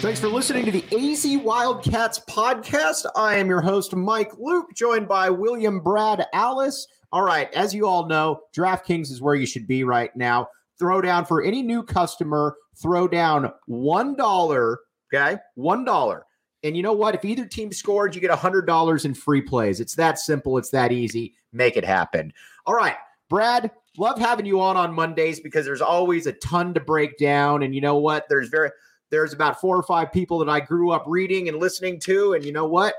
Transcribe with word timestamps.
Thanks 0.00 0.18
for 0.18 0.28
listening 0.28 0.64
to 0.64 0.70
the 0.70 1.12
AZ 1.12 1.26
Wildcats 1.44 2.20
podcast. 2.20 3.04
I 3.16 3.36
am 3.36 3.48
your 3.48 3.60
host, 3.60 3.94
Mike 3.94 4.32
Luke, 4.38 4.68
joined 4.74 5.06
by 5.06 5.28
William 5.28 5.78
Brad 5.78 6.26
Alice. 6.32 6.86
All 7.12 7.20
right, 7.20 7.52
as 7.52 7.74
you 7.74 7.86
all 7.86 8.06
know, 8.06 8.40
DraftKings 8.56 9.10
is 9.10 9.20
where 9.20 9.34
you 9.34 9.44
should 9.44 9.66
be 9.66 9.84
right 9.84 10.10
now. 10.16 10.48
Throw 10.78 11.02
down 11.02 11.26
for 11.26 11.42
any 11.42 11.60
new 11.60 11.82
customer, 11.82 12.56
throw 12.76 13.08
down 13.08 13.52
$1, 13.68 14.76
okay? 15.14 15.36
$1. 15.58 16.20
And 16.64 16.76
you 16.78 16.82
know 16.82 16.94
what? 16.94 17.14
If 17.14 17.26
either 17.26 17.44
team 17.44 17.70
scored, 17.70 18.14
you 18.14 18.22
get 18.22 18.30
$100 18.30 19.04
in 19.04 19.12
free 19.12 19.42
plays. 19.42 19.80
It's 19.80 19.96
that 19.96 20.18
simple, 20.18 20.56
it's 20.56 20.70
that 20.70 20.92
easy. 20.92 21.34
Make 21.52 21.76
it 21.76 21.84
happen. 21.84 22.32
All 22.64 22.74
right, 22.74 22.96
Brad, 23.28 23.70
love 23.98 24.18
having 24.18 24.46
you 24.46 24.62
on 24.62 24.78
on 24.78 24.94
Mondays 24.94 25.40
because 25.40 25.66
there's 25.66 25.82
always 25.82 26.26
a 26.26 26.32
ton 26.32 26.72
to 26.72 26.80
break 26.80 27.18
down. 27.18 27.62
And 27.62 27.74
you 27.74 27.82
know 27.82 27.96
what? 27.96 28.24
There's 28.30 28.48
very 28.48 28.70
there's 29.10 29.32
about 29.32 29.60
four 29.60 29.76
or 29.76 29.82
five 29.82 30.12
people 30.12 30.38
that 30.38 30.48
I 30.48 30.60
grew 30.60 30.90
up 30.90 31.04
reading 31.06 31.48
and 31.48 31.58
listening 31.58 32.00
to. 32.00 32.34
And 32.34 32.44
you 32.44 32.52
know 32.52 32.66
what? 32.66 32.94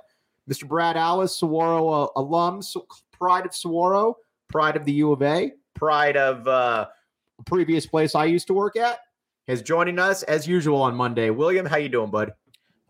Mr. 0.49 0.67
Brad 0.67 0.97
Alice, 0.97 1.39
Saguaro 1.39 1.87
uh, 1.89 2.07
alum, 2.15 2.61
so 2.61 2.85
pride 3.11 3.45
of 3.45 3.55
Saguaro, 3.55 4.17
pride 4.49 4.75
of 4.75 4.85
the 4.85 4.91
U 4.93 5.11
of 5.11 5.21
A, 5.21 5.51
pride 5.75 6.17
of 6.17 6.47
uh, 6.47 6.87
a 7.39 7.43
previous 7.43 7.85
place 7.85 8.15
I 8.15 8.25
used 8.25 8.47
to 8.47 8.53
work 8.53 8.75
at, 8.75 8.99
is 9.47 9.61
joining 9.61 9.99
us 9.99 10.23
as 10.23 10.47
usual 10.47 10.81
on 10.81 10.95
Monday. 10.95 11.29
William, 11.29 11.65
how 11.65 11.77
you 11.77 11.89
doing, 11.89 12.11
bud? 12.11 12.33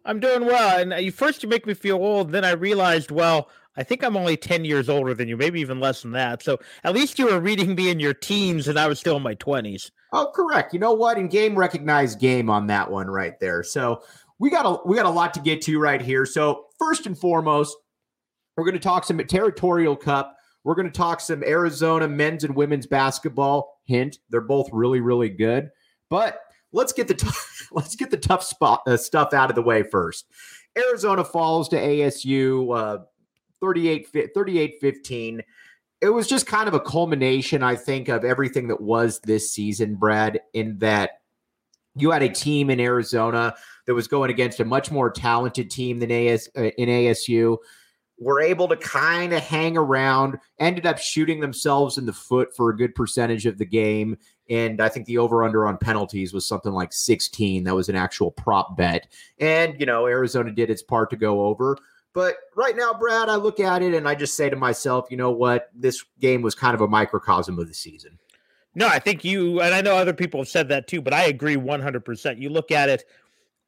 I'm 0.05 0.19
doing 0.19 0.45
well. 0.45 0.79
And 0.79 1.03
you 1.03 1.11
first 1.11 1.43
you 1.43 1.49
make 1.49 1.67
me 1.67 1.73
feel 1.73 1.97
old. 1.97 2.31
Then 2.31 2.43
I 2.43 2.51
realized, 2.51 3.11
well, 3.11 3.49
I 3.77 3.83
think 3.83 4.03
I'm 4.03 4.17
only 4.17 4.35
10 4.35 4.65
years 4.65 4.89
older 4.89 5.13
than 5.13 5.27
you, 5.27 5.37
maybe 5.37 5.61
even 5.61 5.79
less 5.79 6.01
than 6.01 6.11
that. 6.11 6.43
So 6.43 6.59
at 6.83 6.93
least 6.93 7.19
you 7.19 7.27
were 7.27 7.39
reading 7.39 7.75
me 7.75 7.89
in 7.89 7.99
your 7.99 8.13
teens 8.13 8.67
and 8.67 8.79
I 8.79 8.87
was 8.87 8.99
still 8.99 9.17
in 9.17 9.23
my 9.23 9.35
20s. 9.35 9.91
Oh, 10.11 10.31
correct. 10.33 10.73
You 10.73 10.79
know 10.79 10.93
what? 10.93 11.17
In 11.17 11.27
game 11.27 11.55
recognized 11.55 12.19
game 12.19 12.49
on 12.49 12.67
that 12.67 12.89
one 12.89 13.07
right 13.07 13.39
there. 13.39 13.63
So 13.63 14.03
we 14.39 14.49
got 14.49 14.65
a 14.65 14.87
we 14.87 14.95
got 14.95 15.05
a 15.05 15.09
lot 15.09 15.33
to 15.35 15.39
get 15.39 15.61
to 15.63 15.79
right 15.79 16.01
here. 16.01 16.25
So 16.25 16.65
first 16.77 17.05
and 17.05 17.17
foremost, 17.17 17.77
we're 18.57 18.65
going 18.65 18.73
to 18.73 18.79
talk 18.79 19.05
some 19.05 19.19
territorial 19.19 19.95
cup. 19.95 20.35
We're 20.63 20.75
going 20.75 20.91
to 20.91 20.97
talk 20.97 21.21
some 21.21 21.43
Arizona 21.43 22.07
men's 22.07 22.43
and 22.43 22.55
women's 22.55 22.87
basketball. 22.87 23.79
Hint: 23.85 24.19
they're 24.29 24.41
both 24.41 24.67
really 24.73 24.99
really 24.99 25.29
good. 25.29 25.69
But 26.09 26.39
let's 26.73 26.91
get 26.91 27.07
the 27.07 27.13
t- 27.13 27.29
let's 27.71 27.95
get 27.95 28.11
the 28.11 28.17
tough 28.17 28.43
spot 28.43 28.81
uh, 28.87 28.97
stuff 28.97 29.33
out 29.33 29.49
of 29.49 29.55
the 29.55 29.61
way 29.61 29.83
first. 29.83 30.25
Arizona 30.77 31.23
falls 31.23 31.69
to 31.69 31.77
ASU 31.77 32.77
uh, 32.77 33.03
38 33.61 34.07
38 34.33 34.75
15 34.81 35.41
it 36.01 36.09
was 36.09 36.27
just 36.27 36.47
kind 36.47 36.67
of 36.67 36.73
a 36.73 36.79
culmination, 36.79 37.61
I 37.61 37.75
think, 37.75 38.09
of 38.09 38.25
everything 38.25 38.67
that 38.69 38.81
was 38.81 39.19
this 39.19 39.51
season, 39.51 39.95
Brad, 39.95 40.41
in 40.53 40.79
that 40.79 41.21
you 41.95 42.11
had 42.11 42.23
a 42.23 42.29
team 42.29 42.69
in 42.69 42.79
Arizona 42.79 43.53
that 43.85 43.93
was 43.93 44.07
going 44.07 44.31
against 44.31 44.59
a 44.59 44.65
much 44.65 44.91
more 44.91 45.11
talented 45.11 45.69
team 45.69 45.99
than 45.99 46.11
AS 46.11 46.49
uh, 46.57 46.63
in 46.77 46.89
ASU. 46.89 47.57
Were 48.17 48.39
able 48.39 48.67
to 48.67 48.75
kind 48.75 49.33
of 49.33 49.41
hang 49.41 49.75
around, 49.75 50.37
ended 50.59 50.85
up 50.85 50.99
shooting 50.99 51.39
themselves 51.39 51.97
in 51.97 52.05
the 52.05 52.13
foot 52.13 52.55
for 52.55 52.69
a 52.69 52.77
good 52.77 52.93
percentage 52.93 53.47
of 53.47 53.57
the 53.57 53.65
game. 53.65 54.15
And 54.47 54.79
I 54.79 54.89
think 54.89 55.07
the 55.07 55.17
over 55.17 55.43
under 55.43 55.67
on 55.67 55.79
penalties 55.79 56.31
was 56.31 56.45
something 56.45 56.71
like 56.71 56.93
16. 56.93 57.63
That 57.63 57.73
was 57.73 57.89
an 57.89 57.95
actual 57.95 58.29
prop 58.29 58.77
bet. 58.77 59.07
And, 59.39 59.79
you 59.79 59.87
know, 59.87 60.05
Arizona 60.05 60.51
did 60.51 60.69
its 60.69 60.83
part 60.83 61.09
to 61.09 61.15
go 61.15 61.45
over. 61.45 61.77
But 62.13 62.35
right 62.55 62.75
now, 62.75 62.93
Brad, 62.93 63.29
I 63.29 63.35
look 63.35 63.59
at 63.59 63.81
it 63.81 63.93
and 63.93 64.07
I 64.07 64.15
just 64.15 64.35
say 64.35 64.49
to 64.49 64.55
myself, 64.55 65.07
you 65.09 65.17
know 65.17 65.31
what? 65.31 65.69
This 65.73 66.03
game 66.19 66.41
was 66.41 66.55
kind 66.55 66.75
of 66.75 66.81
a 66.81 66.87
microcosm 66.87 67.57
of 67.57 67.67
the 67.67 67.73
season. 67.73 68.19
No, 68.75 68.87
I 68.87 68.99
think 68.99 69.23
you, 69.23 69.61
and 69.61 69.73
I 69.73 69.81
know 69.81 69.95
other 69.95 70.13
people 70.13 70.39
have 70.39 70.47
said 70.47 70.69
that 70.69 70.87
too, 70.87 71.01
but 71.01 71.13
I 71.13 71.25
agree 71.25 71.55
100%. 71.55 72.41
You 72.41 72.49
look 72.49 72.71
at 72.71 72.89
it, 72.89 73.03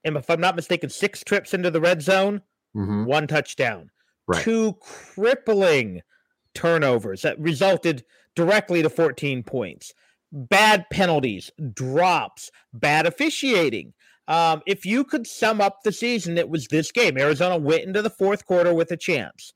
and 0.03 0.17
if 0.17 0.29
I'm 0.29 0.39
not 0.39 0.55
mistaken, 0.55 0.89
six 0.89 1.23
trips 1.23 1.53
into 1.53 1.71
the 1.71 1.81
red 1.81 2.01
zone, 2.01 2.41
mm-hmm. 2.75 3.05
one 3.05 3.27
touchdown, 3.27 3.89
right. 4.27 4.41
two 4.41 4.77
crippling 4.81 6.01
turnovers 6.53 7.21
that 7.23 7.39
resulted 7.39 8.03
directly 8.35 8.81
to 8.81 8.89
14 8.89 9.43
points, 9.43 9.93
bad 10.31 10.85
penalties, 10.89 11.51
drops, 11.73 12.51
bad 12.73 13.05
officiating. 13.05 13.93
Um, 14.27 14.61
if 14.65 14.85
you 14.85 15.03
could 15.03 15.27
sum 15.27 15.59
up 15.59 15.83
the 15.83 15.91
season, 15.91 16.37
it 16.37 16.49
was 16.49 16.67
this 16.67 16.91
game. 16.91 17.17
Arizona 17.17 17.57
went 17.57 17.83
into 17.83 18.01
the 18.01 18.09
fourth 18.09 18.45
quarter 18.45 18.73
with 18.73 18.91
a 18.91 18.97
chance 18.97 19.53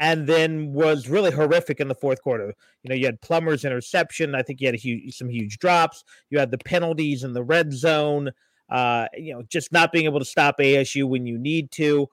and 0.00 0.26
then 0.26 0.72
was 0.72 1.08
really 1.08 1.30
horrific 1.30 1.78
in 1.78 1.88
the 1.88 1.94
fourth 1.94 2.22
quarter. 2.22 2.54
You 2.82 2.88
know, 2.88 2.94
you 2.94 3.04
had 3.04 3.20
Plummer's 3.20 3.64
interception. 3.64 4.34
I 4.34 4.42
think 4.42 4.60
you 4.60 4.66
had 4.66 4.74
huge, 4.74 5.14
some 5.14 5.28
huge 5.28 5.58
drops. 5.58 6.02
You 6.30 6.38
had 6.38 6.50
the 6.50 6.58
penalties 6.58 7.22
in 7.22 7.34
the 7.34 7.44
red 7.44 7.72
zone. 7.72 8.30
Uh, 8.70 9.06
you 9.14 9.34
know, 9.34 9.42
just 9.48 9.72
not 9.72 9.92
being 9.92 10.06
able 10.06 10.18
to 10.18 10.24
stop 10.24 10.58
ASU 10.58 11.06
when 11.06 11.26
you 11.26 11.38
need 11.38 11.70
to. 11.72 12.08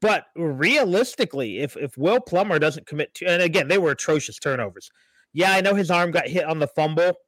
But 0.00 0.26
realistically, 0.34 1.60
if 1.60 1.76
if 1.76 1.96
Will 1.96 2.20
Plummer 2.20 2.58
doesn't 2.58 2.86
commit 2.86 3.14
to, 3.14 3.26
and 3.26 3.40
again, 3.40 3.68
they 3.68 3.78
were 3.78 3.92
atrocious 3.92 4.38
turnovers. 4.38 4.90
Yeah, 5.32 5.52
I 5.52 5.60
know 5.60 5.74
his 5.74 5.90
arm 5.90 6.10
got 6.10 6.28
hit 6.28 6.44
on 6.44 6.58
the 6.58 6.66
fumble, 6.66 7.18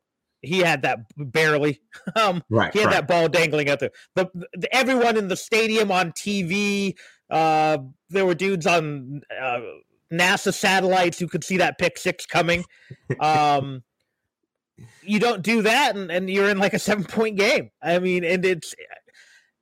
he 0.43 0.59
had 0.61 0.83
that 0.83 0.99
barely. 1.17 1.81
Um, 2.17 2.43
right, 2.49 2.73
he 2.73 2.79
had 2.79 2.87
right. 2.87 2.95
that 2.95 3.09
ball 3.09 3.29
dangling 3.29 3.69
out 3.69 3.81
there. 3.81 3.91
The, 4.15 4.27
the, 4.55 4.75
everyone 4.75 5.17
in 5.17 5.29
the 5.29 5.37
stadium 5.37 5.93
on 5.93 6.13
TV. 6.13 6.95
Uh, 7.29 7.79
there 8.09 8.25
were 8.25 8.35
dudes 8.35 8.67
on 8.67 9.21
uh, 9.39 9.61
NASA 10.11 10.55
satellites 10.55 11.19
who 11.19 11.29
could 11.29 11.45
see 11.45 11.59
that 11.59 11.79
pick 11.79 11.99
six 11.99 12.25
coming. 12.25 12.65
Um, 13.21 13.83
you 15.03 15.19
don't 15.19 15.43
do 15.43 15.63
that, 15.63 15.97
and, 15.97 16.11
and 16.11 16.31
you're 16.31 16.49
in 16.49 16.59
like 16.59 16.73
a 16.73 16.79
seven 16.79 17.05
point 17.05 17.37
game. 17.37 17.71
I 17.83 17.99
mean, 17.99 18.25
and 18.25 18.45
it's 18.45 18.75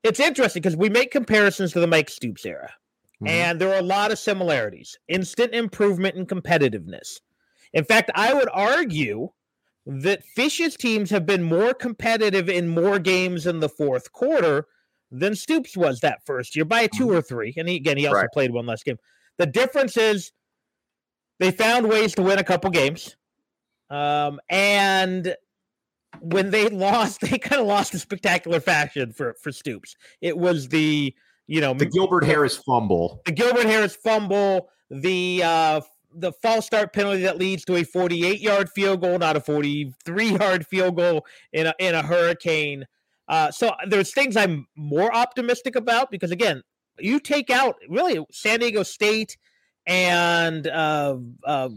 it's 0.03 0.21
interesting 0.21 0.63
because 0.63 0.77
we 0.77 0.89
make 0.89 1.11
comparisons 1.11 1.73
to 1.73 1.81
the 1.81 1.87
Mike 1.87 2.11
Stoops 2.11 2.45
era, 2.45 2.73
mm-hmm. 3.15 3.29
and 3.29 3.61
there 3.61 3.73
are 3.73 3.79
a 3.79 3.83
lot 3.83 4.13
of 4.13 4.19
similarities. 4.19 4.99
Instant 5.09 5.55
improvement 5.55 6.17
in 6.17 6.27
competitiveness. 6.27 7.21
In 7.73 7.85
fact, 7.85 8.11
I 8.15 8.35
would 8.35 8.49
argue 8.53 9.31
that 9.87 10.25
Fisch's 10.25 10.77
teams 10.77 11.11
have 11.11 11.25
been 11.25 11.43
more 11.43 11.73
competitive 11.73 12.49
in 12.49 12.69
more 12.69 12.99
games 12.99 13.47
in 13.47 13.61
the 13.61 13.69
fourth 13.69 14.13
quarter 14.13 14.67
than 15.13 15.37
Stoops 15.37 15.77
was 15.77 16.01
that 16.01 16.27
first 16.27 16.57
year 16.57 16.65
by 16.65 16.89
two 16.89 17.11
or 17.11 17.23
three. 17.23 17.55
And 17.57 17.69
he, 17.69 17.77
again, 17.77 17.97
he 17.97 18.07
also 18.07 18.23
right. 18.23 18.29
played 18.33 18.51
one 18.51 18.67
less 18.67 18.83
game. 18.83 18.99
The 19.39 19.47
difference 19.47 19.97
is 19.97 20.33
they 21.39 21.53
found 21.53 21.89
ways 21.89 22.15
to 22.17 22.23
win 22.23 22.39
a 22.39 22.45
couple 22.45 22.71
games. 22.71 23.17
Um, 23.89 24.41
and 24.49 25.37
when 26.21 26.51
they 26.51 26.69
lost, 26.71 27.21
they 27.21 27.39
kind 27.39 27.61
of 27.61 27.69
lost 27.69 27.95
in 27.95 28.01
spectacular 28.01 28.59
fashion 28.59 29.13
for, 29.13 29.37
for 29.41 29.53
Stoops. 29.53 29.95
It 30.21 30.37
was 30.37 30.69
the, 30.69 31.15
you 31.47 31.61
know, 31.61 31.75
the 31.75 31.87
Gilbert 31.87 32.25
Harris 32.25 32.57
fumble, 32.57 33.23
the 33.25 33.33
Gilbert 33.33 33.67
Harris 33.67 33.95
fumble, 33.95 34.69
the 34.91 35.43
uh, 35.45 35.81
the 36.17 36.33
false 36.33 36.67
start 36.67 36.93
penalty 36.93 37.23
that 37.23 37.39
leads 37.39 37.65
to 37.67 37.77
a 37.77 37.85
48 37.85 38.41
yard 38.41 38.71
field 38.71 39.01
goal, 39.01 39.19
not 39.19 39.37
a 39.37 39.41
43 39.41 40.31
yard 40.37 40.67
field 40.67 40.97
goal 40.97 41.27
in 41.53 41.67
a, 41.67 41.75
in 41.79 41.95
a 41.95 42.03
hurricane. 42.03 42.87
Uh, 43.29 43.51
so 43.51 43.73
there's 43.89 44.13
things 44.13 44.37
I'm 44.37 44.67
more 44.77 45.15
optimistic 45.15 45.77
about 45.77 46.11
because 46.11 46.31
again, 46.31 46.63
you 46.99 47.21
take 47.21 47.51
out 47.51 47.77
really 47.89 48.25
San 48.31 48.61
Diego 48.61 48.83
State 48.83 49.37
and 49.87 50.67
uh, 50.67 51.17
uh, 51.45 51.69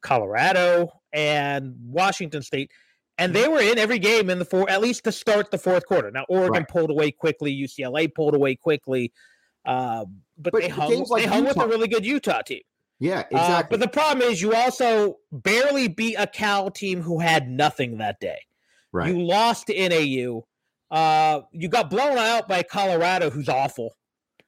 Colorado 0.00 0.92
and 1.12 1.74
Washington 1.82 2.42
State, 2.42 2.70
and 3.16 3.34
they 3.34 3.48
were 3.48 3.60
in 3.60 3.78
every 3.78 3.98
game 3.98 4.30
in 4.30 4.38
the 4.38 4.44
four 4.44 4.68
at 4.70 4.80
least 4.80 5.04
to 5.04 5.12
start 5.12 5.50
the 5.50 5.58
fourth 5.58 5.86
quarter. 5.86 6.10
Now 6.10 6.24
Oregon 6.28 6.52
right. 6.52 6.68
pulled 6.68 6.90
away 6.90 7.10
quickly, 7.10 7.54
UCLA 7.54 8.14
pulled 8.14 8.34
away 8.34 8.54
quickly, 8.54 9.12
uh, 9.64 10.04
but, 10.36 10.52
but, 10.52 10.62
they 10.62 10.68
hung, 10.68 11.04
like 11.04 11.22
they 11.22 11.28
hung 11.28 11.44
with 11.44 11.56
a 11.56 11.66
really 11.66 11.88
good 11.88 12.06
Utah 12.06 12.42
team. 12.42 12.62
Yeah, 13.00 13.20
exactly. 13.30 13.38
Uh, 13.38 13.62
but 13.70 13.80
the 13.80 13.88
problem 13.88 14.28
is 14.28 14.42
you 14.42 14.54
also 14.54 15.18
barely 15.30 15.88
beat 15.88 16.16
a 16.16 16.26
Cal 16.26 16.70
team 16.70 17.00
who 17.00 17.20
had 17.20 17.48
nothing 17.48 17.98
that 17.98 18.18
day. 18.20 18.38
Right. 18.92 19.14
You 19.14 19.22
lost 19.22 19.68
to 19.68 19.88
NAU. 19.88 20.44
Uh, 20.90 21.42
you 21.52 21.68
got 21.68 21.90
blown 21.90 22.18
out 22.18 22.48
by 22.48 22.62
Colorado, 22.62 23.30
who's 23.30 23.48
awful. 23.48 23.94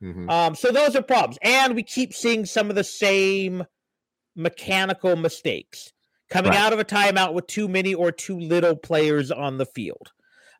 Mm-hmm. 0.03 0.31
Um, 0.31 0.55
so 0.55 0.73
those 0.73 0.97
are 0.97 1.03
problems, 1.03 1.39
and 1.43 1.77
we 1.77 1.83
keep 1.83 2.15
seeing 2.15 2.47
some 2.47 2.71
of 2.71 2.77
the 2.77 2.85
same 2.85 3.65
mechanical 4.35 5.15
mistakes. 5.17 5.93
coming 6.31 6.53
right. 6.53 6.61
out 6.61 6.73
of 6.73 6.79
a 6.79 6.85
timeout 6.85 7.35
with 7.35 7.47
too 7.49 7.69
many 7.69 7.93
or 7.93 8.11
too 8.13 8.39
little 8.39 8.77
players 8.77 9.31
on 9.31 9.59
the 9.59 9.67
field, 9.67 10.13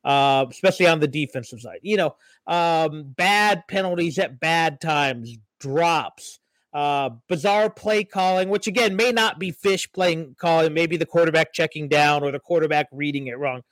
uh, 0.05 0.45
especially 0.51 0.87
on 0.87 1.01
the 1.01 1.09
defensive 1.09 1.61
side. 1.61 1.79
You 1.83 1.97
know, 1.97 2.17
um, 2.47 3.05
bad 3.17 3.63
penalties 3.69 4.19
at 4.19 4.41
bad 4.41 4.81
times, 4.81 5.37
drops, 5.61 6.41
uh, 6.73 7.11
bizarre 7.29 7.71
play 7.71 8.05
calling, 8.05 8.49
which 8.49 8.67
again 8.67 8.97
may 8.97 9.13
not 9.13 9.39
be 9.39 9.53
Fisch 9.53 9.93
playing 9.93 10.37
calling, 10.39 10.73
maybe 10.73 10.97
the 10.97 11.07
quarterback 11.07 11.53
checking 11.53 11.89
down 11.89 12.23
or 12.23 12.31
the 12.31 12.39
quarterback 12.39 12.87
reading 12.93 13.27
it 13.27 13.39
wrong. 13.39 13.63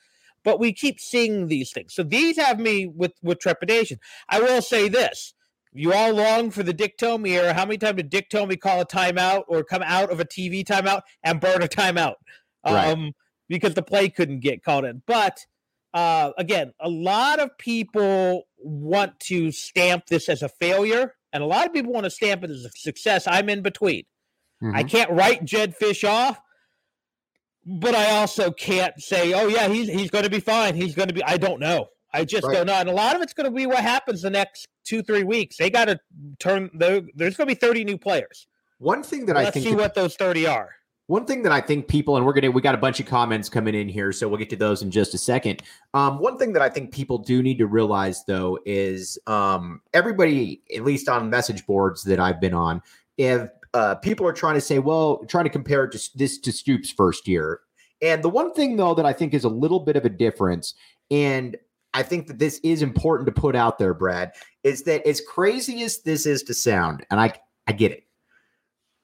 But 0.44 0.58
we 0.60 0.72
keep 0.72 1.00
seeing 1.00 1.48
these 1.48 1.72
things. 1.72 1.94
So 1.94 2.02
these 2.02 2.36
have 2.38 2.58
me 2.58 2.86
with, 2.86 3.12
with 3.22 3.38
trepidation. 3.38 3.98
I 4.28 4.40
will 4.40 4.62
say 4.62 4.88
this. 4.88 5.34
You 5.72 5.92
all 5.92 6.14
long 6.14 6.50
for 6.50 6.62
the 6.62 6.72
Dick 6.72 6.96
Tomey 6.96 7.30
era. 7.30 7.52
How 7.52 7.66
many 7.66 7.78
times 7.78 7.96
did 7.96 8.10
Dick 8.10 8.30
Tomey 8.30 8.58
call 8.58 8.80
a 8.80 8.86
timeout 8.86 9.44
or 9.48 9.62
come 9.62 9.82
out 9.84 10.10
of 10.10 10.18
a 10.20 10.24
TV 10.24 10.64
timeout 10.64 11.02
and 11.22 11.40
burn 11.40 11.62
a 11.62 11.68
timeout? 11.68 12.14
Right. 12.64 12.88
Um, 12.88 13.12
because 13.48 13.74
the 13.74 13.82
play 13.82 14.08
couldn't 14.08 14.40
get 14.40 14.62
called 14.62 14.84
in. 14.84 15.02
But 15.06 15.38
uh, 15.94 16.32
again, 16.38 16.72
a 16.80 16.88
lot 16.88 17.40
of 17.40 17.56
people 17.58 18.44
want 18.58 19.20
to 19.20 19.52
stamp 19.52 20.06
this 20.06 20.28
as 20.28 20.42
a 20.42 20.48
failure 20.48 21.14
and 21.32 21.42
a 21.42 21.46
lot 21.46 21.66
of 21.66 21.72
people 21.72 21.92
want 21.92 22.04
to 22.04 22.10
stamp 22.10 22.44
it 22.44 22.50
as 22.50 22.64
a 22.64 22.70
success. 22.70 23.26
I'm 23.26 23.48
in 23.48 23.62
between. 23.62 24.04
Mm-hmm. 24.62 24.76
I 24.76 24.82
can't 24.82 25.10
write 25.10 25.44
Jedd 25.44 25.74
Fisch 25.78 26.08
off, 26.08 26.40
but 27.64 27.94
I 27.94 28.10
also 28.12 28.50
can't 28.50 29.00
say, 29.00 29.34
"Oh 29.34 29.46
yeah, 29.46 29.68
he's 29.68 29.88
he's 29.88 30.10
going 30.10 30.24
to 30.24 30.30
be 30.30 30.40
fine. 30.40 30.74
He's 30.74 30.94
going 30.94 31.08
to 31.08 31.14
be." 31.14 31.22
I 31.24 31.36
don't 31.36 31.60
know. 31.60 31.88
I 32.12 32.24
just 32.24 32.46
right. 32.46 32.54
don't 32.54 32.66
know. 32.66 32.74
And 32.74 32.88
a 32.88 32.92
lot 32.92 33.14
of 33.14 33.22
it's 33.22 33.34
going 33.34 33.44
to 33.44 33.50
be 33.50 33.66
what 33.66 33.80
happens 33.80 34.22
the 34.22 34.30
next 34.30 34.66
two 34.84 35.02
three 35.02 35.24
weeks. 35.24 35.56
They 35.56 35.70
got 35.70 35.86
to 35.86 36.00
turn. 36.38 36.70
There's 36.74 37.36
going 37.36 37.46
to 37.48 37.54
be 37.54 37.54
30 37.54 37.84
new 37.84 37.98
players. 37.98 38.46
One 38.78 39.02
thing 39.02 39.26
that 39.26 39.36
Let's 39.36 39.48
I 39.48 39.50
think 39.50 39.66
see 39.66 39.74
what 39.74 39.94
those 39.94 40.14
30 40.16 40.46
are. 40.46 40.70
One 41.08 41.24
thing 41.24 41.42
that 41.44 41.52
I 41.52 41.62
think 41.62 41.88
people, 41.88 42.18
and 42.18 42.26
we're 42.26 42.34
gonna, 42.34 42.50
we 42.50 42.60
got 42.60 42.74
a 42.74 42.78
bunch 42.78 43.00
of 43.00 43.06
comments 43.06 43.48
coming 43.48 43.74
in 43.74 43.88
here, 43.88 44.12
so 44.12 44.28
we'll 44.28 44.36
get 44.36 44.50
to 44.50 44.56
those 44.56 44.82
in 44.82 44.90
just 44.90 45.14
a 45.14 45.18
second. 45.18 45.62
Um, 45.94 46.18
one 46.18 46.36
thing 46.36 46.52
that 46.52 46.60
I 46.60 46.68
think 46.68 46.92
people 46.92 47.16
do 47.16 47.42
need 47.42 47.56
to 47.58 47.66
realize, 47.66 48.24
though, 48.26 48.58
is 48.66 49.18
um, 49.26 49.80
everybody, 49.94 50.60
at 50.76 50.84
least 50.84 51.08
on 51.08 51.30
message 51.30 51.64
boards 51.64 52.02
that 52.04 52.20
I've 52.20 52.42
been 52.42 52.52
on, 52.52 52.82
if 53.16 53.48
uh, 53.72 53.94
people 53.94 54.26
are 54.26 54.34
trying 54.34 54.56
to 54.56 54.60
say, 54.60 54.80
well, 54.80 55.24
trying 55.28 55.44
to 55.44 55.50
compare 55.50 55.84
it 55.84 55.92
to 55.92 56.10
this 56.14 56.38
to 56.40 56.52
Stoops' 56.52 56.90
first 56.90 57.26
year, 57.26 57.60
and 58.02 58.22
the 58.22 58.28
one 58.28 58.52
thing 58.52 58.76
though 58.76 58.94
that 58.94 59.06
I 59.06 59.14
think 59.14 59.32
is 59.32 59.44
a 59.44 59.48
little 59.48 59.80
bit 59.80 59.96
of 59.96 60.04
a 60.04 60.10
difference, 60.10 60.74
and 61.10 61.56
I 61.94 62.02
think 62.02 62.26
that 62.26 62.38
this 62.38 62.60
is 62.62 62.82
important 62.82 63.26
to 63.34 63.40
put 63.40 63.56
out 63.56 63.78
there, 63.78 63.94
Brad, 63.94 64.32
is 64.62 64.82
that 64.82 65.06
as 65.06 65.22
crazy 65.22 65.84
as 65.84 66.02
this 66.02 66.26
is 66.26 66.42
to 66.42 66.52
sound, 66.52 67.06
and 67.10 67.18
I 67.18 67.32
I 67.66 67.72
get 67.72 67.92
it 67.92 68.07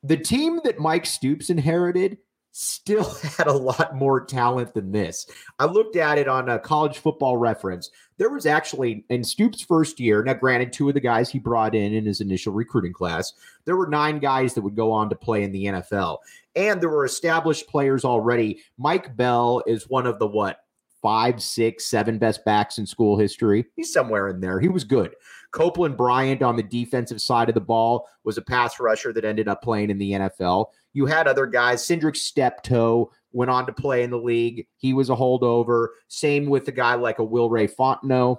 the 0.05 0.19
team 0.19 0.61
that 0.65 0.79
Mike 0.79 1.07
Stoops 1.07 1.49
inherited 1.49 2.19
still 2.53 3.11
had 3.37 3.47
a 3.47 3.53
lot 3.53 3.97
more 3.97 4.25
talent 4.25 4.75
than 4.75 4.93
this. 4.93 5.27
I 5.59 5.65
looked 5.65 5.97
at 5.97 6.19
it 6.19 6.29
on 6.29 6.49
a 6.49 6.59
college 6.59 6.99
football 6.99 7.37
reference. 7.39 7.91
There 8.19 8.31
was 8.31 8.47
actually 8.47 9.05
in 9.09 9.25
Stoops' 9.25 9.63
first 9.63 9.99
year, 9.99 10.23
now 10.23 10.35
granted, 10.35 10.73
two 10.73 10.89
of 10.89 10.95
the 10.95 11.01
guys 11.01 11.31
he 11.31 11.39
brought 11.41 11.75
in 11.75 11.95
in 11.95 12.05
his 12.05 12.21
initial 12.21 12.53
recruiting 12.53 12.93
class, 12.93 13.33
there 13.65 13.77
were 13.77 13.89
nine 13.89 14.21
guys 14.21 14.55
that 14.55 14.63
would 14.63 14.77
go 14.77 14.93
on 14.93 15.09
to 15.09 15.17
play 15.17 15.43
in 15.43 15.53
the 15.53 15.65
NFL. 15.65 16.19
And 16.55 16.81
there 16.81 16.91
were 16.91 17.07
established 17.07 17.67
players 17.67 18.05
already. 18.05 18.63
Mike 18.79 19.17
Bell 19.17 19.63
is 19.67 19.89
one 19.89 20.07
of 20.07 20.19
the 20.19 20.29
what? 20.29 20.61
Five, 21.03 21.43
six, 21.43 21.87
seven 21.87 22.19
best 22.19 22.45
backs 22.45 22.79
in 22.79 22.87
school 22.87 23.19
history. 23.19 23.67
He's 23.75 23.93
somewhere 23.93 24.29
in 24.29 24.41
there. 24.41 24.61
He 24.61 24.69
was 24.69 24.85
good. 24.85 25.15
Copeland 25.55 25.97
Bryant 25.97 26.43
on 26.43 26.57
the 26.57 26.65
defensive 26.65 27.23
side 27.23 27.49
of 27.49 27.55
the 27.55 27.61
ball 27.61 28.09
was 28.25 28.37
a 28.37 28.43
pass 28.43 28.81
rusher 28.81 29.13
that 29.13 29.25
ended 29.25 29.47
up 29.47 29.63
playing 29.63 29.89
in 29.89 29.99
the 29.99 30.11
NFL. 30.11 30.67
You 30.93 31.07
had 31.07 31.29
other 31.29 31.47
guys. 31.47 31.87
Syndric 31.87 32.17
Steptoe 32.17 33.11
went 33.33 33.53
on 33.53 33.65
to 33.67 33.73
play 33.73 34.03
in 34.03 34.11
the 34.11 34.19
league. 34.19 34.67
He 34.77 34.93
was 34.93 35.11
a 35.11 35.15
holdover. 35.15 35.89
Same 36.09 36.47
with 36.47 36.67
a 36.67 36.73
guy 36.73 36.95
like 36.95 37.21
a 37.21 37.27
Wilrey 37.27 37.73
Fontenot. 37.73 38.39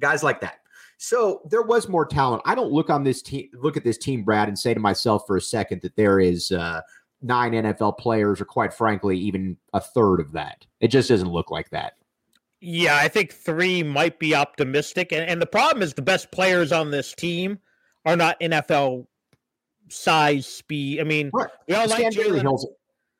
Guys 0.00 0.22
like 0.22 0.40
that. 0.40 0.60
So 0.96 1.42
there 1.50 1.62
was 1.62 1.86
more 1.86 2.06
talent. 2.06 2.42
I 2.46 2.54
don't 2.54 2.72
look 2.72 2.88
on 2.88 3.04
this 3.04 3.20
team, 3.20 3.50
look 3.52 3.76
at 3.76 3.84
this 3.84 3.98
team, 3.98 4.22
Brad, 4.22 4.48
and 4.48 4.58
say 4.58 4.72
to 4.72 4.80
myself 4.80 5.24
for 5.26 5.36
a 5.36 5.40
second 5.40 5.82
that 5.82 5.96
there 5.96 6.18
is 6.18 6.50
uh, 6.50 6.80
nine 7.20 7.52
NFL 7.52 7.98
players, 7.98 8.40
or 8.40 8.46
quite 8.46 8.72
frankly, 8.72 9.18
even 9.18 9.58
a 9.74 9.80
third 9.80 10.18
of 10.18 10.32
that. 10.32 10.64
It 10.80 10.88
just 10.88 11.10
doesn't 11.10 11.30
look 11.30 11.50
like 11.50 11.68
that. 11.70 11.94
Yeah, 12.64 12.96
I 12.96 13.08
think 13.08 13.32
three 13.32 13.82
might 13.82 14.20
be 14.20 14.36
optimistic. 14.36 15.10
And, 15.10 15.28
and 15.28 15.42
the 15.42 15.46
problem 15.46 15.82
is 15.82 15.94
the 15.94 16.02
best 16.02 16.30
players 16.30 16.70
on 16.70 16.92
this 16.92 17.12
team 17.12 17.58
are 18.06 18.14
not 18.14 18.38
NFL 18.40 19.06
size 19.88 20.46
speed. 20.46 21.00
I 21.00 21.02
mean, 21.02 21.32
right. 21.34 21.48
we 21.66 21.74
all 21.74 21.88
Stan 21.88 22.02
like 22.02 22.12
Jalen. 22.12 22.64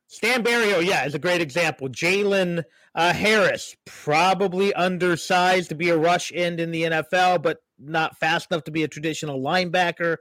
Stan 0.06 0.42
Berryhill, 0.42 0.82
yeah, 0.82 1.04
is 1.06 1.16
a 1.16 1.18
great 1.18 1.40
example. 1.40 1.88
Jalen 1.88 2.62
uh, 2.94 3.12
Harris, 3.12 3.74
probably 3.84 4.72
undersized 4.74 5.70
to 5.70 5.74
be 5.74 5.88
a 5.88 5.98
rush 5.98 6.30
end 6.32 6.60
in 6.60 6.70
the 6.70 6.82
NFL, 6.84 7.42
but 7.42 7.58
not 7.80 8.16
fast 8.18 8.52
enough 8.52 8.62
to 8.64 8.70
be 8.70 8.84
a 8.84 8.88
traditional 8.88 9.40
linebacker. 9.40 10.18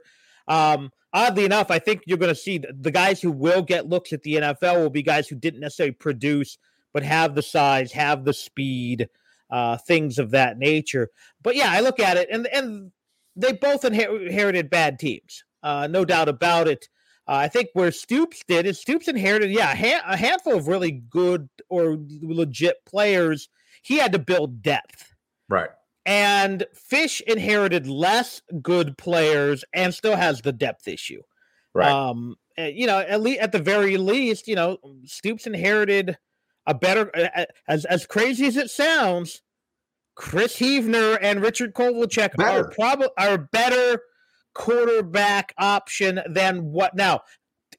Um, 0.48 0.90
oddly 1.12 1.44
enough, 1.44 1.70
I 1.70 1.78
think 1.78 2.02
you're 2.06 2.18
going 2.18 2.34
to 2.34 2.40
see 2.40 2.58
the 2.58 2.90
guys 2.90 3.20
who 3.20 3.30
will 3.30 3.62
get 3.62 3.88
looks 3.88 4.12
at 4.12 4.22
the 4.22 4.34
NFL 4.34 4.82
will 4.82 4.90
be 4.90 5.02
guys 5.02 5.28
who 5.28 5.36
didn't 5.36 5.60
necessarily 5.60 5.92
produce– 5.92 6.58
but 6.92 7.02
have 7.02 7.34
the 7.34 7.42
size, 7.42 7.92
have 7.92 8.24
the 8.24 8.34
speed, 8.34 9.08
uh, 9.50 9.76
things 9.76 10.18
of 10.18 10.30
that 10.30 10.58
nature. 10.58 11.08
But 11.42 11.56
yeah, 11.56 11.70
I 11.70 11.80
look 11.80 12.00
at 12.00 12.16
it, 12.16 12.28
and 12.30 12.46
and 12.48 12.92
they 13.36 13.52
both 13.52 13.84
inherited 13.84 14.70
bad 14.70 14.98
teams, 14.98 15.44
uh, 15.62 15.86
no 15.86 16.04
doubt 16.04 16.28
about 16.28 16.68
it. 16.68 16.88
Uh, 17.28 17.34
I 17.34 17.48
think 17.48 17.68
where 17.74 17.92
Stoops 17.92 18.42
did 18.48 18.66
is 18.66 18.80
Stoops 18.80 19.08
inherited, 19.08 19.50
yeah, 19.50 19.72
a, 19.72 19.76
ha- 19.76 20.04
a 20.06 20.16
handful 20.16 20.56
of 20.56 20.66
really 20.68 20.90
good 20.90 21.48
or 21.68 21.98
legit 22.20 22.84
players. 22.84 23.48
He 23.82 23.98
had 23.98 24.12
to 24.12 24.18
build 24.18 24.62
depth, 24.62 25.14
right? 25.48 25.70
And 26.04 26.66
Fisch 26.74 27.20
inherited 27.20 27.86
less 27.86 28.42
good 28.60 28.98
players 28.98 29.64
and 29.72 29.94
still 29.94 30.16
has 30.16 30.40
the 30.40 30.52
depth 30.52 30.88
issue. 30.88 31.22
Right. 31.74 31.90
Um, 31.90 32.36
eh, 32.56 32.68
you 32.68 32.86
know, 32.86 32.98
at 32.98 33.20
least 33.20 33.40
at 33.40 33.52
the 33.52 33.60
very 33.60 33.96
least, 33.96 34.48
you 34.48 34.56
know, 34.56 34.78
Stoops 35.04 35.46
inherited 35.46 36.18
a 36.66 36.74
better 36.74 37.10
as 37.66 37.84
as 37.84 38.06
crazy 38.06 38.46
as 38.46 38.56
it 38.56 38.70
sounds, 38.70 39.42
Kris 40.14 40.58
Heavner 40.58 41.18
and 41.20 41.42
Richard 41.42 41.74
Kovalcheck 41.74 42.36
better. 42.36 42.66
are 42.66 42.70
probably 42.70 43.08
are 43.18 43.38
better 43.38 44.02
quarterback 44.54 45.54
option 45.58 46.20
than 46.28 46.72
what 46.72 46.94
now. 46.94 47.22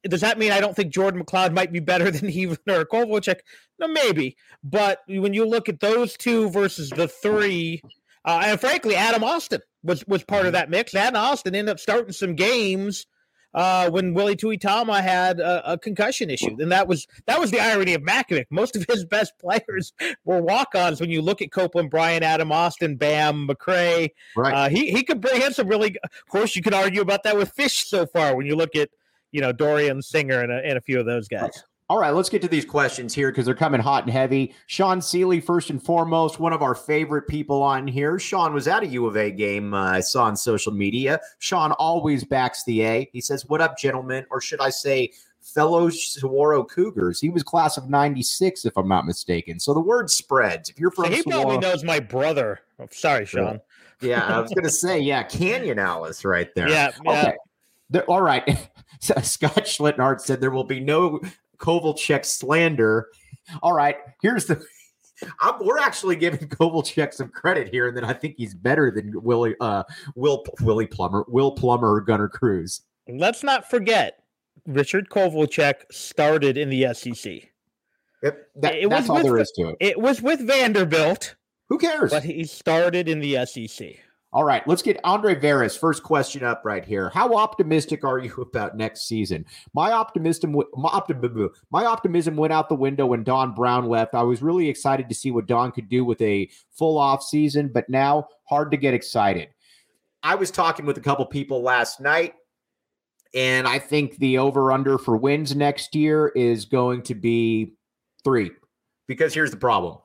Does 0.04 0.22
that 0.22 0.38
mean 0.38 0.52
I 0.52 0.60
don't 0.60 0.76
think 0.76 0.94
Jordan 0.94 1.24
McCloud 1.24 1.54
might 1.54 1.72
be 1.72 1.80
better 1.80 2.12
than 2.12 2.30
Heavner 2.30 2.80
or 2.80 2.86
Kovalcheck? 2.86 3.40
No, 3.80 3.88
maybe. 3.88 4.36
But 4.64 5.00
when 5.08 5.34
you 5.34 5.46
look 5.46 5.70
at 5.70 5.80
those 5.80 6.18
two 6.18 6.50
versus 6.50 6.90
the 6.90 7.08
three, 7.08 7.82
uh, 8.26 8.42
and 8.46 8.60
frankly, 8.60 8.96
Adam 8.96 9.24
Austin 9.24 9.62
was 9.84 10.06
was 10.08 10.24
part 10.24 10.46
of 10.46 10.54
that 10.54 10.70
mix. 10.70 10.96
Adam 10.96 11.22
Austin 11.22 11.56
ended 11.56 11.72
up 11.72 11.80
starting 11.80 12.14
some 12.14 12.36
games 12.36 13.06
uh, 13.54 13.90
when 13.90 14.14
Willie 14.14 14.36
Tuitama 14.36 15.02
had 15.02 15.40
a, 15.40 15.74
a, 15.74 15.78
concussion 15.78 16.30
issue. 16.30 16.56
And 16.60 16.72
that 16.72 16.88
was 16.88 17.08
that 17.26 17.40
was 17.40 17.52
the 17.52 17.60
irony 17.60 17.94
of 17.94 18.02
Mackovic. 18.02 18.46
Most 18.50 18.76
of 18.76 18.86
his 18.90 19.06
best 19.06 19.34
players 19.40 19.94
were 20.26 20.42
walk-ons. 20.42 21.00
When 21.00 21.10
you 21.10 21.22
look 21.22 21.42
at 21.42 21.52
Copeland, 21.52 21.90
Bryant, 21.90 22.24
Adam 22.24 22.52
Austin, 22.52 22.96
Bam, 22.96 23.48
McCray, 23.48 24.10
right? 24.36 24.54
Uh, 24.54 24.70
he 24.70 24.92
he 24.92 25.04
could 25.04 25.22
bring 25.22 25.42
in 25.42 25.54
some 25.54 25.68
really. 25.68 25.96
Of 26.04 26.28
course, 26.30 26.56
you 26.56 26.62
could 26.62 26.74
argue 26.74 27.02
about 27.02 27.24
that 27.24 27.38
with 27.38 27.56
Fisch 27.56 27.86
so 27.86 28.06
far. 28.06 28.36
When 28.36 28.46
you 28.46 28.56
look 28.56 28.76
at 28.76 28.90
you 29.32 29.42
know 29.42 29.52
Dorian 29.52 30.02
Singer 30.02 30.42
and 30.42 30.52
a, 30.52 30.66
and 30.66 30.78
a 30.78 30.82
few 30.82 31.00
of 31.00 31.06
those 31.06 31.28
guys. 31.28 31.64
All 31.94 32.00
right, 32.00 32.10
let's 32.10 32.28
get 32.28 32.42
to 32.42 32.48
these 32.48 32.66
questions 32.66 33.14
here 33.14 33.30
because 33.30 33.46
they're 33.46 33.54
coming 33.54 33.80
hot 33.80 34.06
and 34.06 34.12
heavy. 34.12 34.56
Sean 34.66 35.00
Seely, 35.00 35.40
first 35.40 35.70
and 35.70 35.80
foremost, 35.80 36.40
one 36.40 36.52
of 36.52 36.64
our 36.64 36.74
favorite 36.74 37.28
people 37.28 37.62
on 37.62 37.88
here. 37.88 38.18
Sean 38.18 38.52
was 38.52 38.68
at 38.68 38.82
a 38.82 38.88
U 38.88 39.06
of 39.06 39.16
A 39.16 39.30
game 39.30 39.76
uh, 39.76 39.92
I 39.92 40.00
saw 40.00 40.24
on 40.24 40.36
social 40.36 40.74
media. 40.74 41.20
Sean 41.38 41.72
always 41.74 42.24
backs 42.24 42.64
the 42.64 42.84
A. 42.84 43.10
He 43.14 43.22
says, 43.22 43.46
What 43.46 43.62
up, 43.62 43.78
gentlemen? 43.78 44.26
Or 44.32 44.42
should 44.42 44.60
I 44.60 44.72
say, 44.72 45.12
fellow 45.40 45.92
Saguaro 45.92 46.64
Cougars? 46.64 47.22
He 47.22 47.30
was 47.30 47.44
class 47.44 47.78
of 47.78 47.88
96, 47.88 48.66
if 48.66 48.76
I'm 48.76 48.88
not 48.88 49.06
mistaken. 49.06 49.60
So 49.60 49.76
the 49.76 49.80
word 49.80 50.10
spreads. 50.10 50.70
If 50.70 50.80
you're 50.80 50.90
from 50.90 51.12
He 51.12 51.18
Saguaro, 51.18 51.44
probably 51.44 51.58
knows 51.60 51.84
my 51.84 52.00
brother. 52.00 52.62
Oh, 52.80 52.88
sorry, 52.90 53.28
Sean. 53.28 53.62
Yeah, 54.02 54.26
I 54.26 54.40
was 54.40 54.52
going 54.52 54.66
to 54.66 54.72
say, 54.72 55.00
yeah, 55.00 55.22
Canyon 55.30 55.78
Alice 55.78 56.26
right 56.26 56.50
there. 56.56 56.70
Yeah. 56.70 56.90
yeah. 57.06 57.12
Okay. 57.22 57.38
There, 57.92 58.04
all 58.06 58.24
right. 58.24 58.44
Scott 59.00 59.68
Schlittenhart 59.68 60.22
said 60.22 60.42
there 60.42 60.50
will 60.50 60.64
be 60.64 60.80
no 60.80 61.20
Kovalcheck 61.64 62.26
slander. 62.26 63.10
All 63.62 63.74
right, 63.74 63.98
here's 64.22 64.46
the. 64.46 64.64
I'm, 65.40 65.56
we're 65.62 65.80
actually 65.80 66.18
giving 66.18 66.50
Kovalcheck 66.50 67.14
some 67.14 67.30
credit 67.30 67.70
here, 67.70 67.88
and 67.88 67.96
then 67.96 68.04
I 68.04 68.14
think 68.14 68.36
he's 68.38 68.54
better 68.54 68.92
than 68.92 69.14
Willie, 69.24 69.56
uh, 69.62 69.84
Will 70.16 70.44
Willie 70.62 70.88
Plummer, 70.88 71.24
Will 71.28 71.52
Plummer, 71.52 72.02
Gunner 72.02 72.28
Cruz. 72.28 72.82
Let's 73.08 73.44
not 73.44 73.70
forget, 73.70 74.24
Richard 74.66 75.10
Kovalcheck 75.10 75.92
started 75.92 76.58
in 76.58 76.70
the 76.70 76.94
SEC. 76.94 77.50
Yep, 78.24 78.48
that, 78.56 78.76
it 78.76 78.90
that's 78.90 79.10
all 79.10 79.22
there 79.22 79.38
is 79.38 79.52
to 79.52 79.70
it. 79.70 79.78
It 79.80 80.00
was 80.00 80.22
with 80.22 80.42
Vanderbilt. 80.42 81.36
Who 81.70 81.78
cares? 81.78 82.12
But 82.12 82.24
he 82.24 82.44
started 82.46 83.08
in 83.08 83.20
the 83.20 83.46
SEC. 83.46 83.98
All 84.34 84.44
right, 84.44 84.68
let's 84.68 84.82
get 84.82 85.00
Andre 85.04 85.36
Veras. 85.36 85.78
First 85.78 86.02
question 86.02 86.44
up 86.44 86.64
right 86.66 86.84
here. 86.84 87.12
How 87.12 87.36
optimistic 87.36 88.04
are 88.04 88.18
you 88.18 88.34
about 88.42 88.76
next 88.76 89.08
season? 89.08 89.46
My 89.76 89.92
optimism, 89.92 90.54
my, 90.54 90.90
optimism, 90.90 91.52
my 91.70 91.86
optimism 91.86 92.36
went 92.36 92.52
out 92.52 92.68
the 92.68 92.74
window 92.74 93.06
when 93.06 93.24
Don 93.24 93.54
Brown 93.54 93.88
left. 93.88 94.16
I 94.16 94.24
was 94.24 94.42
really 94.42 94.68
excited 94.68 95.08
to 95.08 95.14
see 95.14 95.30
what 95.30 95.46
Don 95.46 95.72
could 95.72 95.88
do 95.88 96.04
with 96.04 96.20
a 96.20 96.50
full 96.72 96.98
off 96.98 97.24
season, 97.24 97.70
but 97.72 97.88
now 97.90 98.28
hard 98.50 98.72
to 98.72 98.78
get 98.78 98.96
excited. 98.96 99.50
I 100.24 100.34
was 100.34 100.50
talking 100.50 100.88
with 100.88 100.98
a 100.98 101.02
couple 101.02 101.28
people 101.28 101.62
last 101.62 102.02
night, 102.02 102.34
and 103.36 103.68
I 103.68 103.78
think 103.78 104.18
the 104.18 104.40
over 104.40 104.72
under 104.72 104.98
for 104.98 105.16
wins 105.16 105.56
next 105.56 105.94
year 105.94 106.30
is 106.30 106.66
going 106.66 107.04
to 107.04 107.14
be 107.14 107.74
three. 108.24 108.50
Because 109.08 109.34
here's 109.34 109.52
the 109.52 109.58
problem 109.58 110.00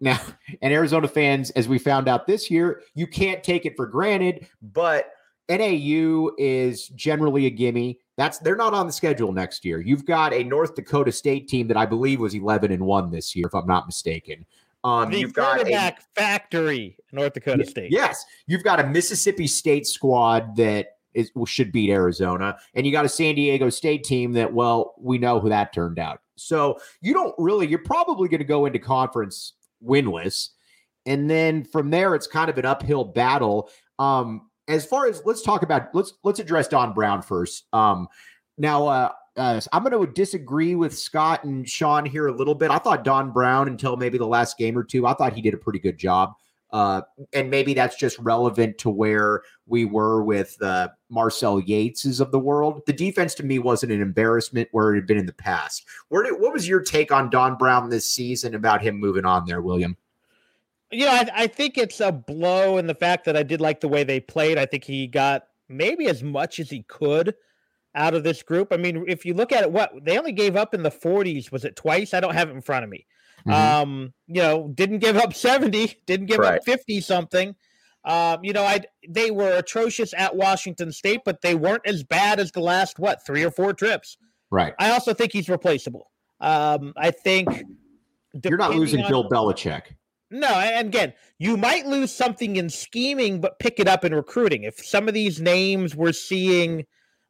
now, 0.00 0.20
and 0.62 0.72
Arizona 0.72 1.08
fans, 1.08 1.50
as 1.50 1.68
we 1.68 1.78
found 1.78 2.08
out 2.08 2.26
this 2.26 2.50
year, 2.50 2.82
you 2.94 3.06
can't 3.06 3.42
take 3.42 3.66
it 3.66 3.76
for 3.76 3.86
granted, 3.86 4.48
but 4.62 5.10
NAU 5.48 6.30
is 6.38 6.88
generally 6.88 7.46
a 7.46 7.50
gimme. 7.50 7.98
That's 8.16 8.38
they're 8.38 8.56
not 8.56 8.74
on 8.74 8.86
the 8.86 8.92
schedule 8.92 9.32
next 9.32 9.64
year. 9.64 9.80
You've 9.80 10.04
got 10.04 10.32
a 10.32 10.42
North 10.42 10.74
Dakota 10.74 11.12
State 11.12 11.48
team 11.48 11.68
that 11.68 11.76
I 11.76 11.86
believe 11.86 12.20
was 12.20 12.34
11 12.34 12.72
and 12.72 12.84
1 12.84 13.10
this 13.10 13.36
year, 13.36 13.46
if 13.46 13.54
I'm 13.54 13.66
not 13.66 13.86
mistaken. 13.86 14.44
Um, 14.82 15.10
the 15.10 15.18
you've 15.18 15.32
got 15.32 15.68
a 15.68 15.94
factory, 16.14 16.96
North 17.12 17.34
Dakota 17.34 17.66
State. 17.66 17.90
Yes, 17.90 18.24
you've 18.46 18.62
got 18.62 18.80
a 18.80 18.86
Mississippi 18.86 19.46
State 19.46 19.86
squad 19.86 20.56
that 20.56 20.96
is 21.14 21.30
should 21.46 21.72
beat 21.72 21.90
Arizona, 21.90 22.56
and 22.74 22.86
you 22.86 22.92
got 22.92 23.04
a 23.04 23.08
San 23.08 23.34
Diego 23.34 23.70
State 23.70 24.04
team 24.04 24.32
that, 24.34 24.52
well, 24.52 24.94
we 24.98 25.18
know 25.18 25.40
who 25.40 25.48
that 25.48 25.72
turned 25.72 25.98
out. 25.98 26.20
So 26.36 26.78
you 27.00 27.14
don't 27.14 27.34
really, 27.38 27.66
you're 27.66 27.78
probably 27.80 28.28
going 28.28 28.38
to 28.38 28.44
go 28.44 28.66
into 28.66 28.78
conference 28.78 29.54
winless. 29.84 30.50
And 31.06 31.30
then 31.30 31.64
from 31.64 31.90
there, 31.90 32.14
it's 32.14 32.26
kind 32.26 32.50
of 32.50 32.58
an 32.58 32.66
uphill 32.66 33.04
battle. 33.04 33.70
Um, 33.98 34.50
as 34.68 34.84
far 34.84 35.06
as 35.06 35.22
let's 35.24 35.42
talk 35.42 35.62
about 35.62 35.94
let's 35.94 36.14
let's 36.24 36.40
address 36.40 36.68
Don 36.68 36.92
Brown 36.92 37.22
first. 37.22 37.64
Um, 37.72 38.08
now, 38.58 38.86
uh, 38.86 39.12
uh, 39.36 39.60
I'm 39.72 39.84
going 39.84 40.06
to 40.06 40.12
disagree 40.12 40.74
with 40.74 40.96
Scott 40.96 41.44
and 41.44 41.68
Sean 41.68 42.04
here 42.04 42.26
a 42.26 42.32
little 42.32 42.54
bit. 42.54 42.70
I 42.70 42.78
thought 42.78 43.04
Don 43.04 43.30
Brown 43.30 43.68
until 43.68 43.96
maybe 43.96 44.18
the 44.18 44.26
last 44.26 44.56
game 44.58 44.76
or 44.76 44.82
two, 44.82 45.06
I 45.06 45.14
thought 45.14 45.34
he 45.34 45.42
did 45.42 45.54
a 45.54 45.58
pretty 45.58 45.78
good 45.78 45.98
job. 45.98 46.32
Uh, 46.72 47.02
and 47.32 47.48
maybe 47.48 47.74
that's 47.74 47.96
just 47.96 48.18
relevant 48.18 48.76
to 48.78 48.90
where 48.90 49.42
we 49.66 49.84
were 49.84 50.22
with 50.22 50.60
uh, 50.60 50.88
Marcel 51.08 51.60
Yateses 51.60 52.20
of 52.20 52.32
the 52.32 52.38
world. 52.38 52.82
The 52.86 52.92
defense 52.92 53.34
to 53.36 53.44
me 53.44 53.58
wasn't 53.58 53.92
an 53.92 54.02
embarrassment 54.02 54.68
where 54.72 54.92
it 54.92 54.96
had 54.96 55.06
been 55.06 55.18
in 55.18 55.26
the 55.26 55.32
past. 55.32 55.86
Where 56.08 56.24
did, 56.24 56.40
what 56.40 56.52
was 56.52 56.68
your 56.68 56.80
take 56.80 57.12
on 57.12 57.30
Don 57.30 57.56
Brown 57.56 57.88
this 57.88 58.10
season 58.10 58.54
about 58.54 58.82
him 58.82 58.98
moving 58.98 59.24
on 59.24 59.46
there, 59.46 59.60
William? 59.60 59.96
Yeah, 60.90 61.24
I, 61.34 61.44
I 61.44 61.46
think 61.46 61.78
it's 61.78 62.00
a 62.00 62.12
blow 62.12 62.78
in 62.78 62.86
the 62.86 62.94
fact 62.94 63.24
that 63.24 63.36
I 63.36 63.42
did 63.42 63.60
like 63.60 63.80
the 63.80 63.88
way 63.88 64.04
they 64.04 64.20
played. 64.20 64.58
I 64.58 64.66
think 64.66 64.84
he 64.84 65.06
got 65.06 65.46
maybe 65.68 66.06
as 66.06 66.22
much 66.22 66.60
as 66.60 66.70
he 66.70 66.82
could 66.82 67.34
out 67.94 68.14
of 68.14 68.22
this 68.22 68.42
group. 68.42 68.72
I 68.72 68.76
mean, 68.76 69.04
if 69.08 69.24
you 69.24 69.34
look 69.34 69.52
at 69.52 69.62
it, 69.62 69.72
what 69.72 69.92
they 70.04 70.18
only 70.18 70.32
gave 70.32 70.54
up 70.54 70.74
in 70.74 70.82
the 70.82 70.90
40s, 70.90 71.50
was 71.50 71.64
it 71.64 71.76
twice? 71.76 72.14
I 72.14 72.20
don't 72.20 72.34
have 72.34 72.48
it 72.48 72.54
in 72.54 72.60
front 72.60 72.84
of 72.84 72.90
me. 72.90 73.06
Mm-hmm. 73.46 73.82
Um, 73.82 74.14
you 74.26 74.42
know, 74.42 74.68
didn't 74.74 74.98
give 74.98 75.16
up 75.16 75.34
70, 75.34 76.00
didn't 76.06 76.26
give 76.26 76.38
right. 76.38 76.58
up 76.58 76.64
50 76.64 77.00
something. 77.00 77.54
Um, 78.04 78.38
you 78.44 78.52
know, 78.52 78.62
I 78.62 78.82
they 79.08 79.32
were 79.32 79.56
atrocious 79.56 80.14
at 80.16 80.36
Washington 80.36 80.92
State, 80.92 81.22
but 81.24 81.42
they 81.42 81.56
weren't 81.56 81.84
as 81.84 82.04
bad 82.04 82.38
as 82.38 82.52
the 82.52 82.60
last 82.60 83.00
what 83.00 83.26
three 83.26 83.42
or 83.42 83.50
four 83.50 83.72
trips. 83.72 84.16
Right. 84.50 84.74
I 84.78 84.90
also 84.90 85.12
think 85.12 85.32
he's 85.32 85.48
replaceable. 85.48 86.12
Um, 86.40 86.92
I 86.96 87.10
think 87.10 87.64
you're 88.44 88.58
not 88.58 88.76
losing 88.76 89.02
on, 89.02 89.10
Bill 89.10 89.28
Belichick. 89.28 89.82
No, 90.30 90.48
and 90.48 90.88
again, 90.88 91.14
you 91.38 91.56
might 91.56 91.86
lose 91.86 92.12
something 92.12 92.56
in 92.56 92.68
scheming, 92.68 93.40
but 93.40 93.58
pick 93.58 93.80
it 93.80 93.88
up 93.88 94.04
in 94.04 94.14
recruiting. 94.14 94.64
If 94.64 94.84
some 94.84 95.08
of 95.08 95.14
these 95.14 95.40
names 95.40 95.96
we're 95.96 96.12
seeing, 96.12 96.84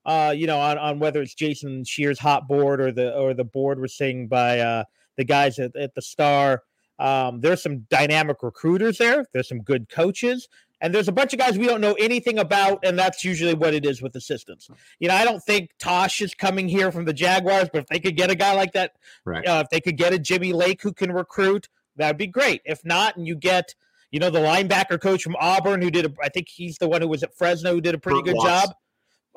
uh, 0.04 0.34
you 0.36 0.46
know, 0.46 0.58
on, 0.58 0.76
on 0.76 0.98
whether 0.98 1.22
it's 1.22 1.34
Jason 1.34 1.84
Scheer's 1.84 2.18
hot 2.18 2.48
board 2.48 2.80
or 2.80 2.92
the 2.92 3.14
or 3.14 3.32
the 3.32 3.44
board 3.44 3.80
we're 3.80 3.86
seeing 3.86 4.28
by 4.28 4.60
uh, 4.60 4.84
the 5.16 5.24
guys 5.24 5.58
at, 5.58 5.74
at 5.76 5.94
the 5.94 6.02
Star. 6.02 6.62
Um, 6.98 7.40
there's 7.40 7.62
some 7.62 7.80
dynamic 7.90 8.42
recruiters 8.42 8.98
there. 8.98 9.26
There's 9.32 9.48
some 9.48 9.60
good 9.60 9.88
coaches, 9.88 10.48
and 10.80 10.94
there's 10.94 11.08
a 11.08 11.12
bunch 11.12 11.32
of 11.32 11.38
guys 11.38 11.58
we 11.58 11.66
don't 11.66 11.80
know 11.80 11.94
anything 11.94 12.38
about, 12.38 12.84
and 12.84 12.98
that's 12.98 13.24
usually 13.24 13.54
what 13.54 13.74
it 13.74 13.84
is 13.84 14.00
with 14.00 14.16
assistants. 14.16 14.68
You 14.98 15.08
know, 15.08 15.14
I 15.14 15.24
don't 15.24 15.42
think 15.42 15.70
Tosh 15.78 16.22
is 16.22 16.34
coming 16.34 16.68
here 16.68 16.90
from 16.90 17.04
the 17.04 17.12
Jaguars, 17.12 17.68
but 17.72 17.82
if 17.82 17.86
they 17.88 17.98
could 17.98 18.16
get 18.16 18.30
a 18.30 18.34
guy 18.34 18.54
like 18.54 18.72
that, 18.72 18.92
right. 19.24 19.46
Uh, 19.46 19.62
if 19.64 19.70
they 19.70 19.80
could 19.80 19.96
get 19.96 20.14
a 20.14 20.18
Jimmy 20.18 20.52
Lake 20.52 20.80
who 20.80 20.92
can 20.92 21.12
recruit, 21.12 21.68
that'd 21.96 22.16
be 22.16 22.26
great. 22.26 22.62
If 22.64 22.84
not, 22.84 23.16
and 23.16 23.26
you 23.26 23.36
get, 23.36 23.74
you 24.10 24.20
know, 24.20 24.30
the 24.30 24.38
linebacker 24.38 25.00
coach 25.00 25.22
from 25.22 25.36
Auburn 25.38 25.82
who 25.82 25.90
did, 25.90 26.06
a, 26.06 26.12
I 26.22 26.30
think 26.30 26.48
he's 26.48 26.78
the 26.78 26.88
one 26.88 27.02
who 27.02 27.08
was 27.08 27.22
at 27.22 27.36
Fresno 27.36 27.72
who 27.72 27.80
did 27.80 27.94
a 27.94 27.98
pretty 27.98 28.20
Kurt 28.20 28.26
good 28.26 28.36
Watts. 28.36 28.66
job. 28.66 28.76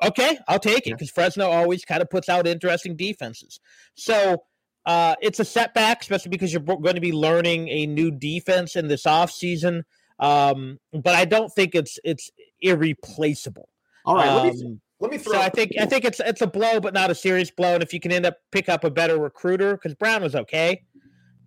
Okay, 0.02 0.38
I'll 0.48 0.58
take 0.58 0.86
it 0.86 0.92
because 0.94 1.08
yeah. 1.08 1.14
Fresno 1.14 1.50
always 1.50 1.84
kind 1.84 2.00
of 2.00 2.08
puts 2.08 2.30
out 2.30 2.46
interesting 2.46 2.96
defenses. 2.96 3.60
So 3.94 4.44
uh, 4.86 5.14
it's 5.20 5.40
a 5.40 5.44
setback, 5.44 6.00
especially 6.02 6.30
because 6.30 6.52
you're 6.52 6.62
going 6.62 6.94
to 6.94 7.00
be 7.00 7.12
learning 7.12 7.68
a 7.68 7.86
new 7.86 8.10
defense 8.10 8.76
in 8.76 8.88
this 8.88 9.04
offseason. 9.04 9.82
Um, 10.18 10.78
but 10.92 11.14
I 11.14 11.24
don't 11.24 11.50
think 11.50 11.74
it's 11.74 11.98
it's 12.04 12.30
irreplaceable. 12.60 13.68
All 14.04 14.14
right, 14.14 14.28
um, 14.28 14.46
let 14.46 14.54
me 14.54 14.66
um, 14.66 14.80
let 15.00 15.10
me 15.10 15.18
throw. 15.18 15.34
So 15.34 15.40
I 15.40 15.48
think 15.48 15.72
I 15.80 15.86
think 15.86 16.04
it's 16.04 16.20
it's 16.20 16.42
a 16.42 16.46
blow, 16.46 16.80
but 16.80 16.94
not 16.94 17.10
a 17.10 17.14
serious 17.14 17.50
blow. 17.50 17.74
And 17.74 17.82
if 17.82 17.92
you 17.92 18.00
can 18.00 18.12
end 18.12 18.26
up 18.26 18.36
pick 18.52 18.68
up 18.68 18.84
a 18.84 18.90
better 18.90 19.18
recruiter, 19.18 19.74
because 19.74 19.94
Brown 19.94 20.22
was 20.22 20.34
okay, 20.34 20.82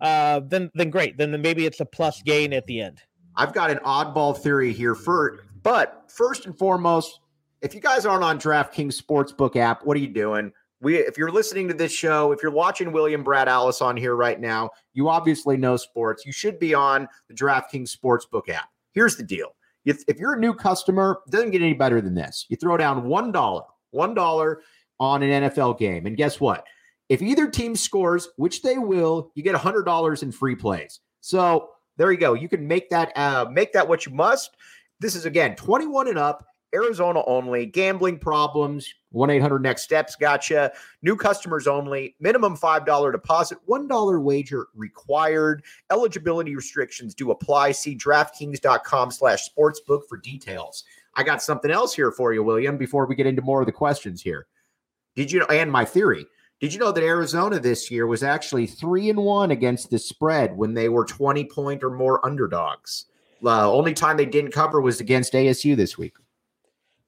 uh, 0.00 0.40
then 0.46 0.70
then 0.74 0.90
great. 0.90 1.18
Then, 1.18 1.30
then 1.30 1.42
maybe 1.42 1.66
it's 1.66 1.80
a 1.80 1.86
plus 1.86 2.22
gain 2.22 2.52
at 2.52 2.66
the 2.66 2.80
end. 2.80 3.00
I've 3.36 3.52
got 3.52 3.70
an 3.70 3.78
oddball 3.78 4.36
theory 4.36 4.72
here 4.72 4.94
for, 4.94 5.40
but 5.62 6.04
first 6.08 6.46
and 6.46 6.56
foremost, 6.56 7.18
if 7.62 7.74
you 7.74 7.80
guys 7.80 8.06
aren't 8.06 8.22
on 8.22 8.38
DraftKings 8.38 9.00
Sportsbook 9.00 9.56
app, 9.56 9.84
what 9.84 9.96
are 9.96 10.00
you 10.00 10.08
doing? 10.08 10.52
We 10.84 10.98
if 10.98 11.18
you're 11.18 11.32
listening 11.32 11.66
to 11.68 11.74
this 11.74 11.92
show, 11.92 12.32
if 12.32 12.42
you're 12.42 12.52
watching 12.52 12.92
William 12.92 13.24
Brad 13.24 13.48
Alice 13.48 13.80
on 13.80 13.96
here 13.96 14.14
right 14.14 14.38
now, 14.38 14.70
you 14.92 15.08
obviously 15.08 15.56
know 15.56 15.76
sports. 15.76 16.24
You 16.24 16.32
should 16.32 16.58
be 16.58 16.74
on 16.74 17.08
the 17.28 17.34
DraftKings 17.34 17.96
Sportsbook 17.96 18.48
app. 18.48 18.68
Here's 18.92 19.16
the 19.16 19.24
deal. 19.24 19.56
If, 19.84 20.18
you're 20.18 20.34
a 20.34 20.40
new 20.40 20.54
customer, 20.54 21.20
doesn't 21.28 21.50
get 21.50 21.60
any 21.60 21.74
better 21.74 22.00
than 22.00 22.14
this. 22.14 22.46
You 22.48 22.56
throw 22.56 22.76
down 22.78 23.04
$1, 23.04 23.62
$1 23.94 24.56
on 24.98 25.22
an 25.22 25.50
NFL 25.50 25.78
game. 25.78 26.06
And 26.06 26.16
guess 26.16 26.40
what? 26.40 26.64
If 27.10 27.20
either 27.20 27.50
team 27.50 27.76
scores, 27.76 28.30
which 28.36 28.62
they 28.62 28.78
will, 28.78 29.30
you 29.34 29.42
get 29.42 29.54
$100 29.54 30.22
in 30.22 30.32
free 30.32 30.54
plays. 30.54 31.00
So 31.20 31.68
there 31.98 32.10
you 32.10 32.18
go. 32.18 32.32
You 32.32 32.48
can 32.48 32.66
make 32.66 32.88
that 32.90 33.12
uh, 33.16 33.46
make 33.50 33.72
that 33.74 33.86
what 33.86 34.06
you 34.06 34.12
must. 34.12 34.56
This 35.00 35.14
is 35.14 35.26
again 35.26 35.54
21 35.54 36.08
and 36.08 36.18
up. 36.18 36.46
Arizona 36.74 37.22
only, 37.26 37.66
gambling 37.66 38.18
problems, 38.18 38.92
1 39.12 39.30
800 39.30 39.62
Next 39.62 39.82
Steps 39.82 40.16
gotcha. 40.16 40.72
New 41.02 41.16
customers 41.16 41.66
only, 41.66 42.16
minimum 42.18 42.56
$5 42.56 43.12
deposit, 43.12 43.58
$1 43.68 44.22
wager 44.22 44.66
required. 44.74 45.62
Eligibility 45.90 46.56
restrictions 46.56 47.14
do 47.14 47.30
apply. 47.30 47.72
See 47.72 47.96
DraftKings.com 47.96 49.12
slash 49.12 49.48
sportsbook 49.48 50.02
for 50.08 50.18
details. 50.18 50.84
I 51.14 51.22
got 51.22 51.42
something 51.42 51.70
else 51.70 51.94
here 51.94 52.10
for 52.10 52.32
you, 52.34 52.42
William, 52.42 52.76
before 52.76 53.06
we 53.06 53.14
get 53.14 53.26
into 53.26 53.42
more 53.42 53.60
of 53.60 53.66
the 53.66 53.72
questions 53.72 54.20
here. 54.20 54.46
Did 55.14 55.30
you 55.30 55.40
know, 55.40 55.46
and 55.46 55.70
my 55.70 55.84
theory, 55.84 56.26
did 56.58 56.72
you 56.72 56.80
know 56.80 56.90
that 56.90 57.04
Arizona 57.04 57.60
this 57.60 57.88
year 57.90 58.08
was 58.08 58.24
actually 58.24 58.66
three 58.66 59.10
and 59.10 59.18
one 59.18 59.52
against 59.52 59.90
the 59.90 59.98
spread 59.98 60.56
when 60.56 60.74
they 60.74 60.88
were 60.88 61.04
20 61.04 61.44
point 61.44 61.84
or 61.84 61.90
more 61.90 62.24
underdogs? 62.26 63.06
Uh, 63.44 63.70
only 63.70 63.92
time 63.92 64.16
they 64.16 64.26
didn't 64.26 64.50
cover 64.50 64.80
was 64.80 65.00
against 65.00 65.34
ASU 65.34 65.76
this 65.76 65.96
week 65.98 66.14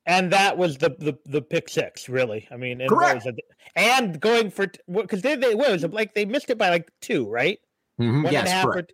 and 0.07 0.33
that 0.33 0.57
was 0.57 0.79
the 0.79 0.91
the, 0.99 1.19
the 1.27 1.43
pick 1.43 1.69
six, 1.69 2.09
really. 2.09 2.47
I 2.51 2.57
mean, 2.57 2.81
and, 2.81 2.89
Correct. 2.89 3.27
and 3.75 4.19
going 4.21 4.51
for 4.51 4.69
because 4.91 5.23
they 5.23 5.35
they 5.35 5.55
what 5.55 5.71
was 5.71 5.85
it 5.85 5.93
like 5.93 6.15
they 6.15 6.25
missed 6.25 6.49
it 6.51 6.59
by 6.59 6.71
like 6.71 6.91
two, 7.01 7.29
right? 7.29 7.59
Mm-hmm. 8.01 8.23
One 8.23 8.33
yes, 8.33 8.63
For, 8.63 8.87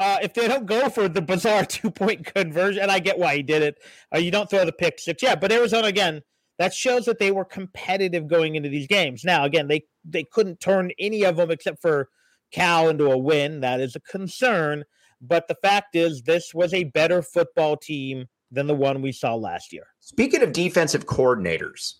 uh, 0.00 0.18
if 0.22 0.34
they 0.34 0.48
don't 0.48 0.66
go 0.66 0.88
for 0.88 1.08
the 1.08 1.22
bizarre 1.22 1.64
two 1.66 1.90
point 1.90 2.26
conversion, 2.26 2.82
and 2.82 2.90
I 2.90 2.98
get 2.98 3.18
why 3.18 3.36
he 3.36 3.42
did 3.42 3.62
it, 3.62 3.76
uh, 4.14 4.18
you 4.18 4.30
don't 4.30 4.50
throw 4.50 4.64
the 4.64 4.72
pick 4.72 4.98
six. 4.98 5.22
Yeah, 5.22 5.36
but 5.36 5.52
Arizona 5.52 5.86
again, 5.86 6.22
that 6.58 6.74
shows 6.74 7.04
that 7.04 7.20
they 7.20 7.30
were 7.30 7.44
competitive 7.44 8.26
going 8.26 8.56
into 8.56 8.68
these 8.68 8.88
games. 8.88 9.22
Now 9.24 9.44
again, 9.44 9.68
they 9.68 9.84
they 10.04 10.24
couldn't 10.24 10.60
turn 10.60 10.90
any 10.98 11.24
of 11.24 11.36
them 11.36 11.52
except 11.52 11.80
for 11.80 12.08
Cal 12.50 12.88
into 12.88 13.10
a 13.10 13.16
win. 13.18 13.60
That 13.60 13.80
is 13.80 13.94
a 13.94 14.00
concern. 14.00 14.84
But 15.20 15.48
the 15.48 15.56
fact 15.62 15.96
is, 15.96 16.22
this 16.22 16.54
was 16.54 16.72
a 16.72 16.84
better 16.84 17.22
football 17.22 17.76
team 17.76 18.26
than 18.50 18.66
the 18.66 18.74
one 18.74 19.02
we 19.02 19.12
saw 19.12 19.34
last 19.34 19.72
year. 19.72 19.86
Speaking 20.00 20.42
of 20.42 20.52
defensive 20.52 21.06
coordinators, 21.06 21.94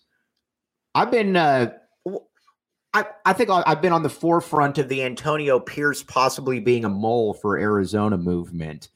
I've 0.95 1.11
been 1.11 1.35
uh, 1.35 1.71
I, 2.93 3.05
I 3.25 3.33
think 3.33 3.49
I've 3.51 3.81
been 3.81 3.93
on 3.93 4.03
the 4.03 4.09
forefront 4.09 4.77
of 4.79 4.89
the 4.89 5.03
Antonio 5.03 5.59
Pierce 5.59 6.01
possibly 6.01 6.59
being 6.59 6.85
a 6.85 6.89
mole 6.89 7.33
for 7.35 7.57
Arizona 7.57 8.17
movement. 8.17 8.89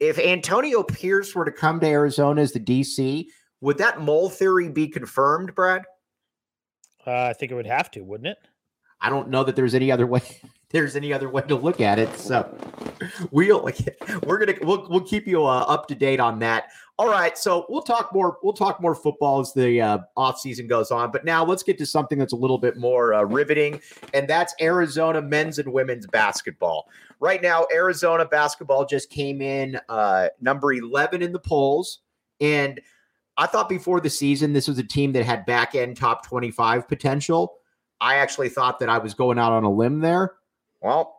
If 0.00 0.18
Antonio 0.18 0.82
Pierce 0.82 1.34
were 1.34 1.44
to 1.44 1.52
come 1.52 1.80
to 1.80 1.86
Arizona 1.86 2.42
as 2.42 2.52
the 2.52 2.60
DC, 2.60 3.26
would 3.60 3.78
that 3.78 4.00
mole 4.00 4.28
theory 4.28 4.68
be 4.68 4.88
confirmed, 4.88 5.54
Brad? 5.54 5.82
Uh, 7.06 7.12
I 7.12 7.32
think 7.34 7.52
it 7.52 7.54
would 7.54 7.66
have 7.66 7.90
to, 7.92 8.02
wouldn't 8.02 8.26
it? 8.26 8.38
I 9.00 9.10
don't 9.10 9.28
know 9.28 9.44
that 9.44 9.54
there's 9.54 9.74
any 9.74 9.92
other 9.92 10.06
way. 10.06 10.22
there's 10.70 10.96
any 10.96 11.12
other 11.12 11.28
way 11.28 11.42
to 11.42 11.54
look 11.54 11.80
at 11.80 11.98
it. 11.98 12.12
So 12.16 12.52
we'll 13.30 13.62
we're 14.24 14.38
gonna 14.38 14.58
we'll 14.62 14.88
we'll 14.88 15.04
keep 15.04 15.26
you 15.26 15.44
uh, 15.46 15.60
up 15.60 15.86
to 15.88 15.94
date 15.94 16.18
on 16.18 16.40
that. 16.40 16.64
All 16.98 17.10
right, 17.10 17.36
so 17.36 17.66
we'll 17.68 17.82
talk 17.82 18.14
more. 18.14 18.38
We'll 18.42 18.54
talk 18.54 18.80
more 18.80 18.94
football 18.94 19.40
as 19.40 19.52
the 19.52 19.82
uh, 19.82 19.98
off 20.16 20.40
season 20.40 20.66
goes 20.66 20.90
on. 20.90 21.10
But 21.10 21.26
now 21.26 21.44
let's 21.44 21.62
get 21.62 21.76
to 21.76 21.84
something 21.84 22.18
that's 22.18 22.32
a 22.32 22.36
little 22.36 22.56
bit 22.56 22.78
more 22.78 23.12
uh, 23.12 23.22
riveting, 23.22 23.82
and 24.14 24.26
that's 24.26 24.54
Arizona 24.62 25.20
men's 25.20 25.58
and 25.58 25.70
women's 25.74 26.06
basketball. 26.06 26.88
Right 27.20 27.42
now, 27.42 27.66
Arizona 27.70 28.24
basketball 28.24 28.86
just 28.86 29.10
came 29.10 29.42
in 29.42 29.78
uh, 29.90 30.28
number 30.40 30.72
eleven 30.72 31.20
in 31.20 31.32
the 31.32 31.38
polls, 31.38 31.98
and 32.40 32.80
I 33.36 33.46
thought 33.46 33.68
before 33.68 34.00
the 34.00 34.08
season 34.08 34.54
this 34.54 34.66
was 34.66 34.78
a 34.78 34.82
team 34.82 35.12
that 35.12 35.24
had 35.26 35.44
back 35.44 35.74
end 35.74 35.98
top 35.98 36.26
twenty 36.26 36.50
five 36.50 36.88
potential. 36.88 37.58
I 38.00 38.16
actually 38.16 38.48
thought 38.48 38.78
that 38.78 38.88
I 38.88 38.96
was 38.96 39.12
going 39.12 39.38
out 39.38 39.52
on 39.52 39.64
a 39.64 39.70
limb 39.70 40.00
there. 40.00 40.32
Well, 40.80 41.14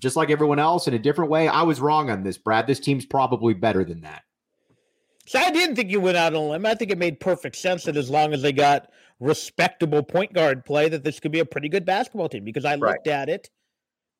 just 0.00 0.16
like 0.16 0.28
everyone 0.28 0.58
else 0.58 0.86
in 0.86 0.92
a 0.92 0.98
different 0.98 1.30
way, 1.30 1.48
I 1.48 1.62
was 1.62 1.80
wrong 1.80 2.10
on 2.10 2.24
this, 2.24 2.36
Brad. 2.36 2.66
This 2.66 2.80
team's 2.80 3.06
probably 3.06 3.54
better 3.54 3.84
than 3.84 4.02
that. 4.02 4.24
So 5.28 5.38
I 5.38 5.50
didn't 5.50 5.76
think 5.76 5.90
you 5.90 6.00
went 6.00 6.16
out 6.16 6.34
on 6.34 6.42
a 6.42 6.48
limb. 6.48 6.64
I 6.64 6.74
think 6.74 6.90
it 6.90 6.96
made 6.96 7.20
perfect 7.20 7.56
sense 7.56 7.84
that 7.84 7.98
as 7.98 8.08
long 8.08 8.32
as 8.32 8.40
they 8.40 8.50
got 8.50 8.90
respectable 9.20 10.02
point 10.02 10.32
guard 10.32 10.64
play, 10.64 10.88
that 10.88 11.04
this 11.04 11.20
could 11.20 11.32
be 11.32 11.40
a 11.40 11.44
pretty 11.44 11.68
good 11.68 11.84
basketball 11.84 12.30
team. 12.30 12.44
Because 12.44 12.64
I 12.64 12.76
looked 12.76 13.06
right. 13.06 13.14
at 13.14 13.28
it, 13.28 13.50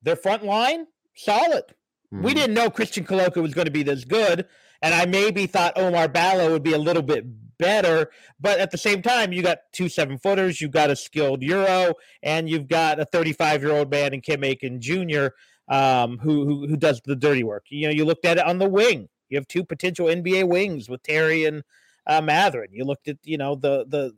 their 0.02 0.16
front 0.16 0.44
line 0.44 0.86
solid. 1.16 1.64
Mm-hmm. 2.12 2.22
We 2.22 2.34
didn't 2.34 2.52
know 2.52 2.68
Christian 2.68 3.04
Koloko 3.04 3.40
was 3.40 3.54
going 3.54 3.64
to 3.64 3.70
be 3.70 3.82
this 3.82 4.04
good, 4.04 4.44
and 4.82 4.92
I 4.92 5.06
maybe 5.06 5.46
thought 5.46 5.76
Oumar 5.76 6.12
Ballo 6.12 6.52
would 6.52 6.62
be 6.62 6.74
a 6.74 6.78
little 6.78 7.02
bit 7.02 7.24
better. 7.56 8.10
But 8.38 8.60
at 8.60 8.70
the 8.70 8.76
same 8.76 9.00
time, 9.00 9.32
you 9.32 9.42
got 9.42 9.60
two 9.72 9.88
seven 9.88 10.18
footers, 10.18 10.60
you've 10.60 10.72
got 10.72 10.90
a 10.90 10.96
skilled 10.96 11.42
Euro, 11.42 11.94
and 12.22 12.50
you've 12.50 12.68
got 12.68 13.00
a 13.00 13.06
35 13.06 13.62
year 13.62 13.72
old 13.72 13.90
man 13.90 14.12
in 14.12 14.20
Kim 14.20 14.44
Aiken 14.44 14.78
Jr. 14.82 15.28
Um, 15.68 16.18
who, 16.18 16.44
who 16.44 16.66
who 16.66 16.76
does 16.76 17.00
the 17.06 17.16
dirty 17.16 17.44
work. 17.44 17.64
You 17.70 17.88
know, 17.88 17.94
you 17.94 18.04
looked 18.04 18.26
at 18.26 18.36
it 18.36 18.44
on 18.44 18.58
the 18.58 18.68
wing. 18.68 19.08
You 19.28 19.36
have 19.36 19.48
two 19.48 19.64
potential 19.64 20.06
NBA 20.06 20.48
wings 20.48 20.88
with 20.88 21.02
Terry 21.02 21.44
and 21.44 21.62
uh, 22.06 22.20
Mathurin. 22.20 22.72
You 22.72 22.84
looked 22.84 23.08
at 23.08 23.18
you 23.24 23.38
know 23.38 23.54
the 23.54 23.84
the 23.88 24.12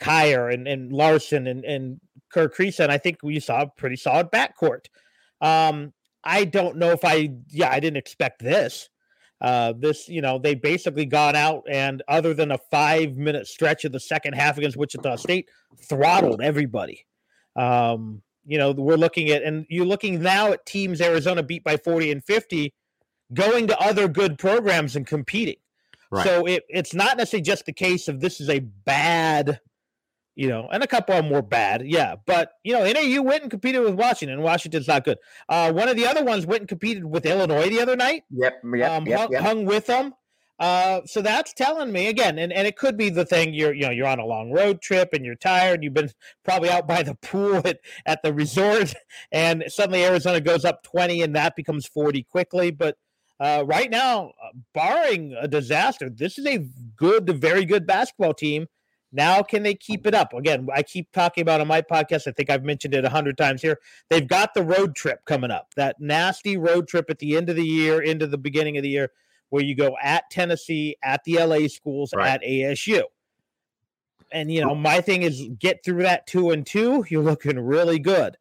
Kier 0.00 0.52
and, 0.52 0.68
and 0.68 0.92
Larsson 0.92 1.46
and, 1.46 1.64
and 1.64 2.00
Kriisa, 2.34 2.80
and 2.80 2.92
I 2.92 2.98
think 2.98 3.18
we 3.22 3.40
saw 3.40 3.62
a 3.62 3.66
pretty 3.66 3.96
solid 3.96 4.30
backcourt. 4.30 4.86
Um, 5.40 5.92
I 6.24 6.44
don't 6.44 6.76
know 6.76 6.90
if 6.90 7.04
I, 7.04 7.30
yeah, 7.48 7.70
I 7.70 7.80
didn't 7.80 7.96
expect 7.96 8.42
this. 8.42 8.88
Uh, 9.40 9.74
this, 9.78 10.08
you 10.08 10.22
know, 10.22 10.38
they 10.38 10.54
basically 10.54 11.04
gone 11.04 11.36
out 11.36 11.62
and 11.68 12.02
other 12.08 12.32
than 12.32 12.50
a 12.50 12.58
five 12.70 13.16
minute 13.16 13.46
stretch 13.46 13.84
of 13.84 13.92
the 13.92 14.00
second 14.00 14.32
half 14.32 14.56
against 14.56 14.76
Wichita 14.76 15.16
State, 15.16 15.48
throttled 15.78 16.40
everybody. 16.40 17.04
Um, 17.54 18.22
you 18.46 18.58
know, 18.58 18.72
we're 18.72 18.96
looking 18.96 19.30
at, 19.30 19.42
and 19.42 19.66
you're 19.68 19.86
looking 19.86 20.22
now 20.22 20.52
at 20.52 20.64
teams 20.64 21.00
Arizona 21.00 21.42
beat 21.42 21.64
by 21.64 21.76
40 21.76 22.12
and 22.12 22.24
50, 22.24 22.72
going 23.32 23.66
to 23.68 23.78
other 23.78 24.08
good 24.08 24.38
programs 24.38 24.96
and 24.96 25.06
competing. 25.06 25.56
Right. 26.10 26.24
So 26.24 26.46
it, 26.46 26.64
it's 26.68 26.94
not 26.94 27.16
necessarily 27.16 27.42
just 27.42 27.66
the 27.66 27.72
case 27.72 28.08
of 28.08 28.20
this 28.20 28.40
is 28.40 28.48
a 28.48 28.60
bad 28.60 29.60
you 30.36 30.48
know, 30.48 30.68
and 30.70 30.82
a 30.82 30.86
couple 30.86 31.14
of 31.14 31.24
them 31.24 31.32
were 31.32 31.40
bad, 31.40 31.82
yeah. 31.86 32.16
But 32.26 32.52
you 32.62 32.74
know, 32.74 32.84
NAU 32.84 33.22
went 33.22 33.42
and 33.42 33.50
competed 33.50 33.82
with 33.82 33.94
Washington. 33.94 34.42
Washington's 34.42 34.86
not 34.86 35.04
good. 35.04 35.16
Uh, 35.48 35.72
one 35.72 35.88
of 35.88 35.96
the 35.96 36.06
other 36.06 36.22
ones 36.22 36.46
went 36.46 36.60
and 36.60 36.68
competed 36.68 37.06
with 37.06 37.24
Illinois 37.24 37.70
the 37.70 37.80
other 37.80 37.96
night. 37.96 38.24
Yep, 38.30 38.62
yep, 38.74 38.90
um, 38.90 39.06
yep, 39.06 39.18
hung, 39.18 39.32
yep. 39.32 39.42
hung 39.42 39.64
with 39.64 39.86
them. 39.86 40.12
Uh, 40.58 41.00
so 41.04 41.20
that's 41.20 41.52
telling 41.52 41.92
me 41.92 42.06
again, 42.06 42.38
and, 42.38 42.52
and 42.52 42.66
it 42.66 42.76
could 42.76 42.96
be 42.96 43.10
the 43.10 43.24
thing 43.24 43.52
you're 43.52 43.74
you 43.74 43.82
know 43.82 43.90
you're 43.90 44.06
on 44.06 44.18
a 44.18 44.24
long 44.24 44.52
road 44.52 44.80
trip 44.80 45.10
and 45.12 45.24
you're 45.24 45.34
tired. 45.34 45.82
You've 45.82 45.94
been 45.94 46.10
probably 46.44 46.70
out 46.70 46.86
by 46.86 47.02
the 47.02 47.14
pool 47.14 47.56
at, 47.64 47.80
at 48.04 48.22
the 48.22 48.32
resort, 48.32 48.94
and 49.32 49.64
suddenly 49.68 50.04
Arizona 50.04 50.40
goes 50.40 50.64
up 50.66 50.82
twenty, 50.82 51.22
and 51.22 51.34
that 51.34 51.56
becomes 51.56 51.86
forty 51.86 52.22
quickly. 52.22 52.70
But 52.70 52.96
uh, 53.40 53.64
right 53.66 53.90
now, 53.90 54.32
uh, 54.42 54.48
barring 54.74 55.36
a 55.38 55.48
disaster, 55.48 56.08
this 56.08 56.38
is 56.38 56.46
a 56.46 56.66
good, 56.96 57.28
very 57.40 57.64
good 57.64 57.86
basketball 57.86 58.34
team 58.34 58.66
now, 59.16 59.42
can 59.42 59.62
they 59.62 59.74
keep 59.74 60.06
it 60.06 60.14
up? 60.14 60.34
Again, 60.34 60.68
I 60.74 60.82
keep 60.82 61.10
talking 61.12 61.42
about 61.42 61.60
on 61.60 61.66
my 61.66 61.80
podcast. 61.80 62.26
I 62.26 62.32
think 62.32 62.50
I've 62.50 62.64
mentioned 62.64 62.94
it 62.94 63.04
a 63.04 63.08
hundred 63.08 63.38
times 63.38 63.62
here. 63.62 63.78
They've 64.10 64.26
got 64.26 64.52
the 64.52 64.62
road 64.62 64.94
trip 64.94 65.24
coming 65.24 65.50
up. 65.50 65.72
That 65.76 65.96
nasty 66.00 66.56
road 66.56 66.88
trip 66.88 67.08
at 67.08 67.18
the 67.18 67.36
end 67.36 67.48
of 67.48 67.56
the 67.56 67.64
year, 67.64 68.02
into 68.02 68.26
the 68.26 68.38
beginning 68.38 68.76
of 68.76 68.82
the 68.82 68.90
year, 68.90 69.12
where 69.48 69.62
you 69.62 69.74
go 69.74 69.96
at 70.02 70.28
Tennessee, 70.30 70.96
at 71.02 71.22
the 71.24 71.42
LA 71.42 71.68
schools, 71.68 72.12
right. 72.14 72.28
at 72.28 72.42
ASU. 72.42 73.02
And 74.32 74.50
you 74.50 74.60
know, 74.60 74.74
my 74.74 75.00
thing 75.00 75.22
is 75.22 75.48
get 75.58 75.84
through 75.84 76.02
that 76.02 76.26
two 76.26 76.50
and 76.50 76.66
two. 76.66 77.04
You're 77.08 77.22
looking 77.22 77.58
really 77.60 78.00
good, 78.00 78.36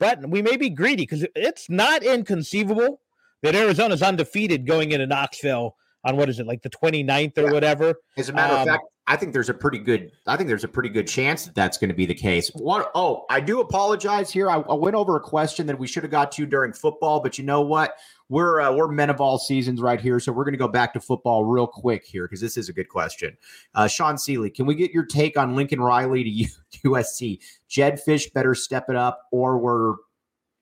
but 0.00 0.28
we 0.28 0.40
may 0.40 0.56
be 0.56 0.70
greedy 0.70 1.02
because 1.02 1.26
it's 1.36 1.68
not 1.68 2.02
inconceivable 2.02 3.00
that 3.42 3.54
Arizona's 3.54 4.02
undefeated 4.02 4.66
going 4.66 4.92
into 4.92 5.06
Knoxville 5.06 5.76
on 6.04 6.16
what 6.16 6.28
is 6.28 6.38
it 6.38 6.46
like 6.46 6.62
the 6.62 6.70
29th 6.70 7.36
or 7.38 7.42
yeah. 7.42 7.52
whatever. 7.52 7.94
As 8.16 8.28
a 8.28 8.32
matter 8.32 8.54
um, 8.54 8.60
of 8.60 8.66
fact, 8.68 8.84
I 9.08 9.16
think 9.16 9.32
there's 9.32 9.48
a 9.48 9.54
pretty 9.54 9.78
good 9.78 10.10
I 10.26 10.36
think 10.36 10.48
there's 10.48 10.64
a 10.64 10.68
pretty 10.68 10.88
good 10.88 11.06
chance 11.06 11.44
that 11.44 11.54
that's 11.54 11.78
going 11.78 11.90
to 11.90 11.94
be 11.94 12.06
the 12.06 12.14
case. 12.14 12.50
What 12.54 12.90
oh, 12.94 13.24
I 13.30 13.40
do 13.40 13.60
apologize 13.60 14.32
here. 14.32 14.50
I, 14.50 14.56
I, 14.56 14.74
went 14.74 14.96
over 14.96 15.16
a 15.16 15.20
question 15.20 15.66
that 15.68 15.78
we 15.78 15.86
should 15.86 16.02
have 16.02 16.10
got 16.10 16.32
to 16.32 16.46
during 16.46 16.72
football, 16.72 17.20
but 17.20 17.38
you 17.38 17.44
know 17.44 17.60
what? 17.60 17.94
We're 18.28 18.60
uh, 18.60 18.72
we're 18.72 18.88
men 18.88 19.10
of 19.10 19.20
all 19.20 19.38
seasons 19.38 19.80
right 19.80 20.00
here, 20.00 20.18
so 20.18 20.32
we're 20.32 20.44
going 20.44 20.54
to 20.54 20.58
go 20.58 20.68
back 20.68 20.92
to 20.94 21.00
football 21.00 21.44
real 21.44 21.68
quick 21.68 22.04
here 22.04 22.24
because 22.24 22.40
this 22.40 22.56
is 22.56 22.68
a 22.68 22.72
good 22.72 22.88
question. 22.88 23.36
Uh, 23.74 23.86
Sean 23.86 24.18
Seeley, 24.18 24.50
can 24.50 24.66
we 24.66 24.74
get 24.74 24.90
your 24.90 25.04
take 25.04 25.38
on 25.38 25.54
Lincoln 25.54 25.80
Riley 25.80 26.24
to 26.24 26.30
U- 26.30 26.48
USC? 26.84 27.38
Jedd 27.68 28.00
Fisch 28.04 28.32
better 28.32 28.56
step 28.56 28.86
it 28.88 28.96
up, 28.96 29.22
or 29.30 29.58
we're 29.58 29.94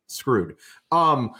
screwed. 0.09 0.57
Um, 0.93 1.33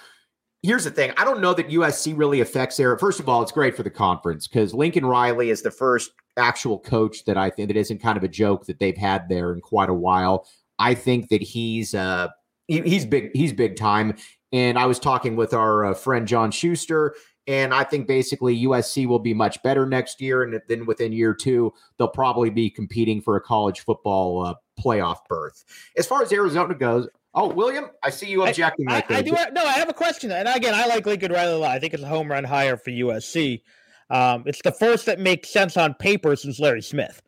here's 0.65 0.85
the 0.85 0.91
thing. 0.91 1.13
I 1.19 1.25
don't 1.25 1.41
know 1.41 1.53
that 1.55 1.69
USC 1.69 2.17
really 2.17 2.41
affects 2.41 2.79
there. 2.79 2.97
First 2.97 3.21
of 3.21 3.29
all, 3.29 3.43
it's 3.43 3.53
great 3.53 3.77
for 3.77 3.83
the 3.83 3.91
conference 3.91 4.49
because 4.49 4.73
Lincoln 4.73 5.05
Riley 5.05 5.51
is 5.51 5.61
the 5.63 5.71
first 5.71 6.13
actual 6.39 6.79
coach 6.79 7.25
that 7.27 7.37
I 7.37 7.51
think 7.51 7.69
that 7.69 7.77
isn't 7.77 8.03
kind 8.03 8.17
of 8.17 8.25
a 8.25 8.29
joke 8.29 8.65
that 8.67 8.79
they've 8.81 8.97
had 8.97 9.29
there 9.29 9.53
in 9.53 9.61
quite 9.61 9.91
a 9.91 9.95
while. 9.95 10.49
I 10.79 10.95
think 10.95 11.29
that 11.29 11.43
he's 11.43 11.95
uh 11.95 12.29
he, 12.67 12.81
he's 12.81 13.05
big 13.05 13.31
he's 13.35 13.53
big 13.53 13.77
time. 13.77 14.17
And 14.53 14.79
I 14.79 14.87
was 14.87 14.99
talking 14.99 15.37
with 15.37 15.53
our 15.53 15.85
uh, 15.85 15.95
friend 15.95 16.27
John 16.27 16.51
Schuster, 16.51 17.15
and 17.47 17.75
I 17.75 17.85
think 17.85 18.07
basically 18.07 18.65
USC 18.65 19.07
will 19.07 19.19
be 19.19 19.35
much 19.35 19.63
better 19.63 19.85
next 19.85 20.21
year, 20.21 20.45
and 20.45 20.61
then 20.69 20.87
within 20.87 21.13
year 21.13 21.35
two 21.35 21.73
they'll 21.99 22.09
probably 22.09 22.51
be 22.51 22.71
competing 22.71 23.21
for 23.21 23.37
a 23.37 23.41
college 23.41 23.81
football 23.81 24.47
uh, 24.47 24.55
playoff 24.81 25.19
berth. 25.29 25.63
As 25.99 26.07
far 26.07 26.23
as 26.23 26.33
Arizona 26.33 26.75
goes, 26.75 27.07
Oh, 27.35 27.49
William, 27.49 27.87
I 28.03 28.11
see 28.11 28.29
you 28.29 28.47
objecting. 28.47 28.89
I, 28.89 29.05
I, 29.09 29.17
I 29.17 29.23
do. 29.23 29.33
no, 29.53 29.65
I 29.65 29.73
have 29.73 29.89
a 29.89 29.95
question, 29.95 30.31
and 30.31 30.47
again, 30.49 30.75
I 30.75 30.87
like 30.87 31.05
Lincoln 31.05 31.33
Riley 31.33 31.55
a 31.55 31.59
lot. 31.59 31.73
I 31.73 31.81
think 31.81 31.93
it's 31.93 32.03
a 32.03 32.07
home 32.07 32.31
run 32.31 32.45
hire 32.45 32.77
for 32.77 32.91
USC. 32.91 33.63
Um, 34.11 34.45
it's 34.47 34.63
the 34.63 34.73
first 34.73 35.07
that 35.07 35.19
makes 35.19 35.51
sense 35.51 35.77
on 35.77 35.95
paper 35.95 36.37
since 36.37 36.61
Larry 36.61 36.83
Smith. 36.83 37.23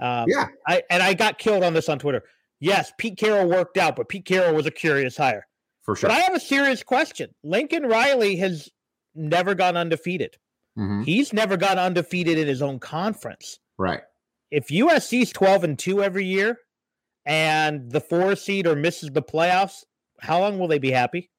Um, 0.00 0.26
yeah, 0.28 0.46
I 0.66 0.82
and 0.90 1.02
I 1.02 1.14
got 1.14 1.38
killed 1.38 1.62
on 1.62 1.72
this 1.72 1.88
on 1.88 1.98
Twitter. 1.98 2.24
Yes, 2.58 2.92
Pete 2.98 3.16
Carroll 3.16 3.48
worked 3.48 3.76
out, 3.76 3.94
but 3.94 4.08
Pete 4.08 4.24
Carroll 4.24 4.54
was 4.54 4.66
a 4.66 4.70
curious 4.70 5.16
hire 5.16 5.46
for 5.82 5.94
sure. 5.94 6.08
But 6.08 6.16
I 6.16 6.20
have 6.20 6.34
a 6.34 6.40
serious 6.40 6.82
question. 6.82 7.32
Lincoln 7.44 7.84
Riley 7.84 8.36
has 8.36 8.70
never 9.14 9.54
gone 9.54 9.76
undefeated. 9.76 10.36
Mm-hmm. 10.76 11.02
He's 11.02 11.32
never 11.32 11.56
gone 11.56 11.78
undefeated 11.78 12.38
in 12.38 12.48
his 12.48 12.62
own 12.62 12.80
conference. 12.80 13.60
Right. 13.78 14.00
If 14.50 14.68
USC's 14.68 15.32
twelve 15.32 15.62
and 15.62 15.78
two 15.78 16.02
every 16.02 16.24
year, 16.24 16.58
and 17.26 17.90
the 17.90 18.00
four 18.00 18.36
seed 18.36 18.66
or 18.66 18.76
misses 18.76 19.10
the 19.10 19.22
playoffs, 19.22 19.84
how 20.20 20.40
long 20.40 20.58
will 20.58 20.68
they 20.68 20.78
be 20.78 20.90
happy? 20.90 21.30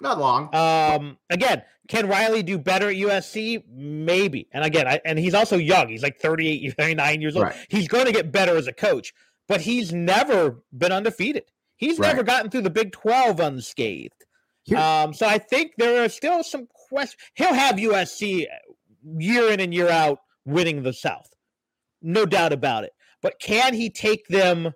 Not 0.00 0.18
long. 0.18 0.54
Um, 0.54 1.18
again, 1.30 1.62
can 1.88 2.08
Riley 2.08 2.42
do 2.42 2.58
better 2.58 2.88
at 2.88 2.96
USC? 2.96 3.62
Maybe. 3.68 4.48
And 4.52 4.64
again, 4.64 4.88
I, 4.88 5.00
and 5.04 5.18
he's 5.18 5.34
also 5.34 5.56
young. 5.56 5.88
He's 5.88 6.02
like 6.02 6.18
38, 6.18 6.74
39 6.76 7.20
years 7.20 7.36
old. 7.36 7.46
Right. 7.46 7.56
He's 7.68 7.88
going 7.88 8.06
to 8.06 8.12
get 8.12 8.32
better 8.32 8.56
as 8.56 8.66
a 8.66 8.72
coach, 8.72 9.14
but 9.46 9.60
he's 9.60 9.92
never 9.92 10.62
been 10.76 10.92
undefeated. 10.92 11.44
He's 11.76 11.98
right. 11.98 12.08
never 12.08 12.22
gotten 12.22 12.50
through 12.50 12.62
the 12.62 12.70
Big 12.70 12.92
12 12.92 13.40
unscathed. 13.40 14.24
Um, 14.76 15.12
so 15.12 15.26
I 15.26 15.38
think 15.38 15.72
there 15.76 16.04
are 16.04 16.08
still 16.08 16.44
some 16.44 16.68
questions. 16.88 17.20
He'll 17.34 17.54
have 17.54 17.76
USC 17.76 18.46
year 19.18 19.50
in 19.50 19.60
and 19.60 19.74
year 19.74 19.88
out 19.88 20.20
winning 20.44 20.82
the 20.82 20.92
South. 20.92 21.28
No 22.00 22.26
doubt 22.26 22.52
about 22.52 22.84
it. 22.84 22.92
But 23.20 23.40
can 23.40 23.74
he 23.74 23.90
take 23.90 24.28
them 24.28 24.72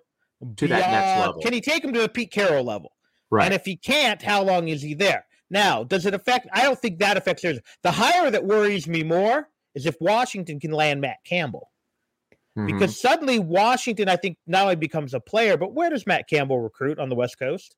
to 0.57 0.67
that 0.67 0.91
next 0.91 1.25
level. 1.25 1.41
Can 1.41 1.53
he 1.53 1.61
take 1.61 1.83
him 1.83 1.93
to 1.93 2.03
a 2.03 2.09
Pete 2.09 2.31
Carroll 2.31 2.63
level? 2.63 2.91
Right. 3.29 3.45
And 3.45 3.53
if 3.53 3.65
he 3.65 3.75
can't, 3.75 4.21
how 4.21 4.43
long 4.43 4.67
is 4.67 4.81
he 4.81 4.93
there? 4.93 5.25
Now, 5.49 5.83
does 5.83 6.05
it 6.05 6.13
affect? 6.13 6.47
I 6.53 6.63
don't 6.63 6.79
think 6.79 6.99
that 6.99 7.17
affects 7.17 7.43
theirs. 7.43 7.59
The 7.83 7.91
hire 7.91 8.29
that 8.31 8.45
worries 8.45 8.87
me 8.87 9.03
more 9.03 9.49
is 9.75 9.85
if 9.85 9.95
Washington 9.99 10.59
can 10.59 10.71
land 10.71 11.01
Matt 11.01 11.17
Campbell. 11.25 11.71
Mm-hmm. 12.57 12.67
Because 12.67 12.99
suddenly 12.99 13.39
Washington, 13.39 14.09
I 14.09 14.15
think, 14.15 14.37
not 14.47 14.63
only 14.63 14.75
becomes 14.75 15.13
a 15.13 15.19
player, 15.19 15.57
but 15.57 15.73
where 15.73 15.89
does 15.89 16.07
Matt 16.07 16.27
Campbell 16.27 16.59
recruit 16.59 16.99
on 16.99 17.09
the 17.09 17.15
West 17.15 17.37
Coast? 17.37 17.75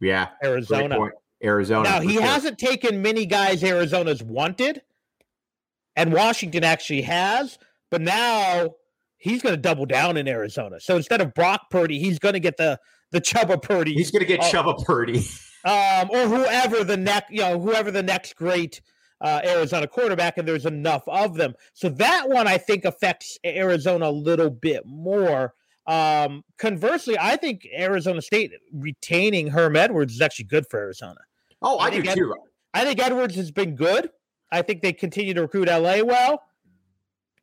Yeah. 0.00 0.28
Arizona. 0.42 1.10
Arizona. 1.42 1.88
Now, 1.88 2.00
he 2.00 2.14
sure. 2.14 2.22
hasn't 2.22 2.58
taken 2.58 3.02
many 3.02 3.26
guys 3.26 3.62
Arizona's 3.62 4.22
wanted, 4.22 4.80
and 5.94 6.12
Washington 6.12 6.64
actually 6.64 7.02
has. 7.02 7.58
But 7.90 8.00
now 8.00 8.74
he's 9.18 9.42
going 9.42 9.54
to 9.54 9.60
double 9.60 9.86
down 9.86 10.16
in 10.16 10.28
Arizona. 10.28 10.80
So 10.80 10.96
instead 10.96 11.20
of 11.20 11.34
Brock 11.34 11.70
Purdy, 11.70 11.98
he's 11.98 12.18
going 12.18 12.34
to 12.34 12.40
get 12.40 12.56
the 12.56 12.78
the 13.12 13.20
Chubba 13.20 13.62
Purdy. 13.62 13.94
He's 13.94 14.10
going 14.10 14.20
to 14.20 14.26
get 14.26 14.40
uh, 14.40 14.44
Chubba 14.44 14.84
Purdy. 14.84 15.18
um, 15.64 16.10
or 16.10 16.28
whoever 16.28 16.84
the 16.84 16.96
next, 16.96 17.30
you 17.30 17.40
know, 17.40 17.58
whoever 17.58 17.90
the 17.90 18.02
next 18.02 18.36
great 18.36 18.80
uh, 19.20 19.40
Arizona 19.44 19.86
quarterback, 19.86 20.38
and 20.38 20.46
there's 20.46 20.66
enough 20.66 21.02
of 21.08 21.34
them. 21.34 21.54
So 21.74 21.88
that 21.90 22.28
one 22.28 22.46
I 22.46 22.58
think 22.58 22.84
affects 22.84 23.38
Arizona 23.44 24.08
a 24.08 24.10
little 24.10 24.50
bit 24.50 24.84
more. 24.84 25.54
Um, 25.86 26.42
conversely, 26.58 27.16
I 27.18 27.36
think 27.36 27.66
Arizona 27.76 28.20
State 28.20 28.52
retaining 28.72 29.48
Herm 29.48 29.76
Edwards 29.76 30.14
is 30.14 30.20
actually 30.20 30.46
good 30.46 30.66
for 30.68 30.80
Arizona. 30.80 31.20
Oh, 31.62 31.78
I, 31.78 31.86
I 31.86 31.90
do 31.90 32.08
Ed- 32.08 32.14
too. 32.14 32.34
I 32.74 32.84
think 32.84 33.00
Edwards 33.00 33.36
has 33.36 33.50
been 33.50 33.74
good. 33.74 34.10
I 34.52 34.62
think 34.62 34.82
they 34.82 34.92
continue 34.92 35.34
to 35.34 35.42
recruit 35.42 35.68
LA 35.68 36.02
well. 36.02 36.42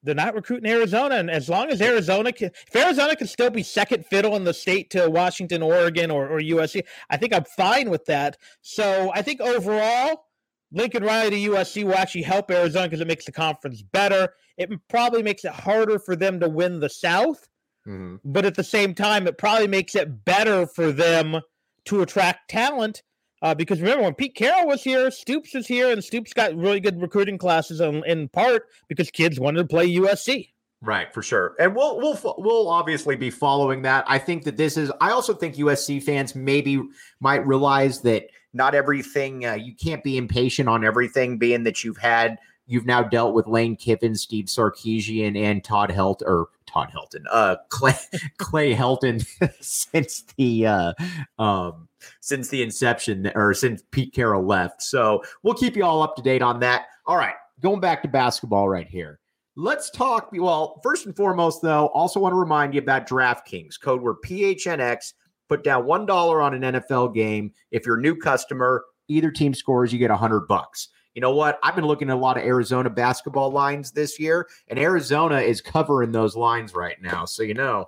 They're 0.04 0.16
not 0.16 0.36
recruiting 0.36 0.70
Arizona, 0.70 1.16
and 1.16 1.32
as 1.32 1.48
long 1.48 1.70
as 1.70 1.82
Arizona 1.82 2.34
can, 2.34 2.52
if 2.68 2.76
Arizona 2.76 3.16
can 3.16 3.28
still 3.28 3.50
be 3.50 3.64
second 3.64 4.06
fiddle 4.06 4.36
in 4.36 4.44
the 4.44 4.54
state 4.54 4.90
to 4.92 5.10
Washington, 5.10 5.62
Oregon, 5.62 6.12
or, 6.12 6.28
or 6.28 6.40
USC, 6.42 6.84
I 7.10 7.18
think 7.18 7.34
I'm 7.34 7.46
fine 7.46 7.90
with 7.90 8.06
that. 8.06 8.38
So 8.62 9.12
I 9.16 9.22
think 9.22 9.40
overall, 9.40 10.26
Lincoln 10.74 11.04
Riley 11.04 11.30
to 11.30 11.52
USC 11.52 11.86
will 11.86 11.96
actually 11.96 12.24
help 12.24 12.52
Arizona 12.52 12.88
because 12.88 13.00
it 13.00 13.08
makes 13.08 13.26
the 13.26 13.32
conference 13.32 13.82
better. 13.82 14.34
It 14.58 14.70
probably 14.90 15.24
makes 15.24 15.46
it 15.46 15.54
harder 15.54 16.00
for 16.00 16.16
them 16.16 16.40
to 16.42 16.50
win 16.50 16.80
the 16.80 16.90
South, 16.90 17.48
mm-hmm. 17.88 18.16
but 18.26 18.46
at 18.46 18.56
the 18.56 18.64
same 18.64 18.94
time, 18.94 19.26
it 19.26 19.38
probably 19.38 19.68
makes 19.68 19.96
it 19.96 20.26
better 20.26 20.68
for 20.68 20.92
them 20.92 21.40
to 21.86 22.02
attract 22.02 22.50
talent 22.50 23.04
uh, 23.44 23.54
because 23.54 23.82
remember, 23.82 24.06
when 24.06 24.14
Pete 24.16 24.36
Carroll 24.36 24.68
was 24.68 24.82
here, 24.82 25.12
Stoops 25.12 25.54
was 25.54 25.68
here, 25.68 25.92
and 25.92 26.02
Stoops 26.02 26.34
got 26.34 26.56
really 26.56 26.80
good 26.80 27.02
recruiting 27.02 27.38
classes 27.38 27.82
in, 27.82 28.02
in 28.06 28.30
part 28.30 28.70
because 28.88 29.12
kids 29.12 29.38
wanted 29.38 29.60
to 29.60 29.68
play 29.68 29.94
USC. 29.96 30.50
Right, 30.82 31.14
for 31.14 31.22
sure. 31.22 31.56
And 31.60 31.76
we'll 31.76 31.98
we'll 31.98 32.36
we'll 32.38 32.70
obviously 32.70 33.18
be 33.18 33.30
following 33.30 33.82
that. 33.82 34.06
I 34.08 34.18
think 34.18 34.46
that 34.46 34.56
this 34.56 34.78
is 34.78 34.92
I 35.02 35.12
also 35.12 35.34
think 35.34 35.56
USC 35.56 36.02
fans 36.02 36.36
maybe 36.36 36.82
might 37.20 37.46
realize 37.46 38.02
that 38.02 38.28
not 38.54 38.76
everything 38.76 39.46
uh, 39.46 39.54
you 39.54 39.76
can't 39.76 40.04
be 40.04 40.18
impatient 40.18 40.70
on 40.70 40.86
everything 40.86 41.38
being 41.38 41.64
that 41.64 41.84
you've 41.84 41.98
had 41.98 42.38
you've 42.66 42.86
now 42.86 43.04
dealt 43.04 43.34
with 43.34 43.48
Lane 43.48 43.76
Kiffin, 43.76 44.16
Steve 44.16 44.46
Sarkisian 44.46 45.38
and 45.38 45.64
Todd 45.64 45.92
Helt 45.92 46.24
or 46.26 46.48
Todd 46.66 46.92
Helton, 46.94 47.24
uh 47.32 47.58
Clay 47.70 47.96
Clay 48.38 48.74
Helton 48.74 49.26
since 49.62 50.24
the 50.38 50.68
uh 50.68 50.94
um 51.40 51.88
since 52.20 52.50
the 52.50 52.62
inception 52.62 53.32
or 53.36 53.54
since 53.54 53.84
Pete 53.92 54.14
Carroll 54.14 54.44
left. 54.44 54.82
So 54.82 55.24
we'll 55.44 55.54
keep 55.54 55.76
you 55.76 55.84
all 55.84 56.02
up 56.02 56.16
to 56.16 56.22
date 56.22 56.42
on 56.42 56.60
that. 56.62 56.86
All 57.06 57.18
right, 57.18 57.36
going 57.62 57.80
back 57.80 58.02
to 58.04 58.08
basketball 58.08 58.70
right 58.70 58.88
here. 58.88 59.20
Let's 59.56 59.92
talk. 59.92 60.30
Well, 60.34 60.80
first 60.84 61.06
and 61.06 61.16
foremost, 61.16 61.62
though, 61.62 61.88
also 61.88 62.20
want 62.20 62.34
to 62.34 62.38
remind 62.38 62.74
you 62.74 62.82
about 62.82 63.08
DraftKings. 63.08 63.80
Code 63.80 64.02
word 64.02 64.16
PHNX. 64.26 65.14
Put 65.48 65.64
down 65.64 65.86
one 65.86 66.08
dollar 66.08 66.42
on 66.42 66.56
an 66.56 66.74
NFL 66.74 67.14
game. 67.14 67.54
If 67.70 67.86
you're 67.86 68.00
a 68.00 68.02
new 68.02 68.16
customer, 68.16 68.84
either 69.10 69.30
team 69.30 69.54
scores, 69.54 69.94
you 69.94 70.00
get 70.00 70.10
a 70.10 70.18
hundred 70.18 70.48
bucks. 70.48 70.90
You 71.14 71.22
know 71.22 71.34
what? 71.34 71.60
I've 71.62 71.76
been 71.76 71.86
looking 71.86 72.10
at 72.10 72.16
a 72.16 72.20
lot 72.20 72.38
of 72.38 72.44
Arizona 72.44 72.90
basketball 72.90 73.52
lines 73.52 73.92
this 73.92 74.20
year, 74.20 74.48
and 74.68 74.80
Arizona 74.80 75.40
is 75.40 75.62
covering 75.62 76.12
those 76.12 76.36
lines 76.36 76.74
right 76.74 77.00
now. 77.02 77.26
So 77.26 77.44
you 77.44 77.54
know 77.54 77.88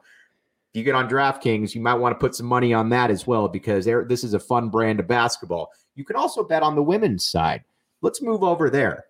if 0.76 0.80
you 0.80 0.84
get 0.84 0.94
on 0.94 1.08
DraftKings, 1.08 1.74
you 1.74 1.80
might 1.80 1.94
want 1.94 2.14
to 2.14 2.20
put 2.20 2.36
some 2.36 2.48
money 2.48 2.74
on 2.74 2.90
that 2.90 3.10
as 3.10 3.26
well 3.26 3.48
because 3.48 3.86
this 3.86 4.26
is 4.26 4.34
a 4.34 4.40
fun 4.40 4.68
brand 4.68 5.00
of 5.00 5.08
basketball. 5.08 5.72
You 5.96 6.04
can 6.04 6.18
also 6.18 6.44
bet 6.44 6.64
on 6.64 6.76
the 6.76 6.84
women's 6.84 7.26
side. 7.26 7.64
Let's 8.02 8.22
move 8.22 8.44
over 8.44 8.70
there. 8.70 9.06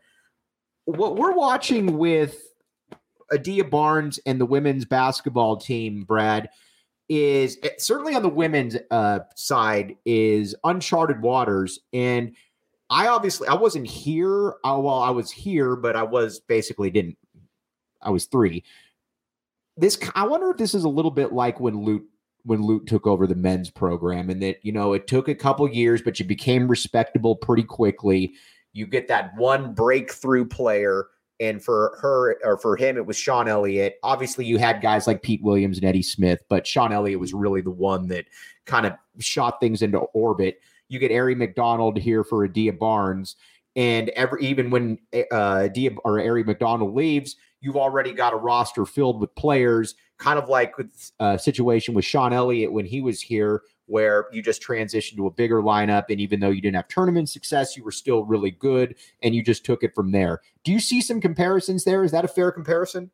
What 0.86 1.16
we're 1.16 1.34
watching 1.34 1.98
with 1.98 2.40
Adia 3.34 3.64
Barnes 3.64 4.20
and 4.28 4.40
the 4.40 4.46
women's 4.46 4.86
basketball 4.86 5.58
team, 5.58 6.04
Brad, 6.04 6.50
is 7.10 7.58
eh, 7.64 7.70
certainly 7.80 8.14
on 8.14 8.22
the 8.22 8.30
women's 8.30 8.78
uh, 8.92 9.22
side 9.36 9.96
is 10.06 10.56
uncharted 10.66 11.24
waters. 11.24 11.80
And 11.94 12.36
I 12.90 13.08
obviously 13.08 13.48
I 13.48 13.56
wasn't 13.56 13.88
here. 13.88 14.50
Uh, 14.64 14.80
well, 14.80 15.00
I 15.00 15.10
was 15.10 15.32
here, 15.32 15.76
but 15.76 15.96
I 15.96 16.04
was 16.04 16.40
basically 16.40 16.90
didn't. 16.92 17.18
I 18.02 18.10
was 18.12 18.26
three 18.26 18.64
this 19.78 20.00
I 20.16 20.26
wonder 20.26 20.52
if 20.52 20.58
this 20.58 20.74
is 20.74 20.84
a 20.84 20.90
little 20.90 21.12
bit 21.12 21.34
like 21.34 21.60
when 21.60 21.84
Lute 21.84 22.06
when 22.44 22.62
Lute 22.62 22.88
took 22.88 23.08
over 23.08 23.28
the 23.28 23.36
men's 23.36 23.70
program 23.70 24.30
and 24.30 24.42
that 24.42 24.64
you 24.64 24.72
know 24.72 24.94
it 24.94 25.08
took 25.08 25.28
a 25.28 25.36
couple 25.36 25.68
years 25.70 26.02
but 26.02 26.20
you 26.20 26.26
became 26.26 26.68
respectable 26.68 27.36
pretty 27.36 27.64
quickly 27.64 28.34
you 28.74 28.86
get 28.88 29.08
that 29.08 29.36
one 29.36 29.74
breakthrough 29.74 30.46
player 30.46 31.08
and 31.42 31.62
for 31.62 31.98
her 32.02 32.38
or 32.46 32.58
for 32.58 32.78
him 32.78 32.96
it 32.98 33.06
was 33.06 33.18
Sean 33.18 33.48
Elliott 33.48 33.98
obviously 34.04 34.46
you 34.46 34.58
had 34.58 34.82
guys 34.82 35.08
like 35.08 35.22
Pete 35.22 35.44
Williams 35.44 35.78
and 35.78 35.86
Eddie 35.86 36.02
Smith 36.02 36.42
but 36.48 36.66
Sean 36.66 36.94
Elliott 36.94 37.20
was 37.20 37.34
really 37.34 37.62
the 37.62 37.72
one 37.72 38.08
that 38.08 38.26
kind 38.66 38.86
of 38.86 38.94
shot 39.20 39.60
things 39.60 39.82
into 39.82 39.98
orbit 39.98 40.62
you 40.88 41.00
get 41.00 41.12
Aari 41.12 41.36
McDonald 41.36 41.98
here 41.98 42.24
for 42.24 42.44
Adia 42.44 42.74
Barnes 42.74 43.36
and 43.76 44.10
every 44.10 44.44
even 44.46 44.70
when 44.70 45.00
uh 45.14 45.66
Adia 45.66 45.92
or 46.04 46.14
Aari 46.14 46.46
McDonald 46.46 46.96
leaves 46.96 47.36
you've 47.66 47.76
already 47.76 48.14
got 48.14 48.32
a 48.32 48.38
roster 48.38 48.86
filled 48.86 49.20
with 49.20 49.34
players, 49.34 49.96
kind 50.20 50.38
of 50.38 50.48
like 50.48 50.78
with 50.78 51.12
uh, 51.20 51.36
situation 51.36 51.96
with 51.96 52.06
Sean 52.06 52.32
Elliott 52.32 52.72
when 52.72 52.86
he 52.86 53.02
was 53.02 53.20
here, 53.20 53.64
where 53.88 54.28
you 54.32 54.44
just 54.44 54.62
transitioned 54.62 55.16
to 55.16 55.26
a 55.26 55.32
bigger 55.32 55.64
lineup. 55.64 56.06
And 56.10 56.22
even 56.22 56.40
though 56.40 56.52
you 56.52 56.62
didn't 56.62 56.76
have 56.76 56.88
tournament 56.88 57.28
success, 57.28 57.76
you 57.76 57.84
were 57.84 57.92
still 57.92 58.24
really 58.24 58.52
good 58.52 58.96
and 59.24 59.34
you 59.34 59.44
just 59.44 59.66
took 59.66 59.84
it 59.84 59.96
from 59.96 60.12
there. 60.12 60.42
Do 60.64 60.72
you 60.72 60.80
see 60.80 61.02
some 61.02 61.20
comparisons 61.20 61.84
there? 61.84 62.04
Is 62.04 62.12
that 62.12 62.24
a 62.24 62.30
fair 62.30 62.52
comparison? 62.52 63.10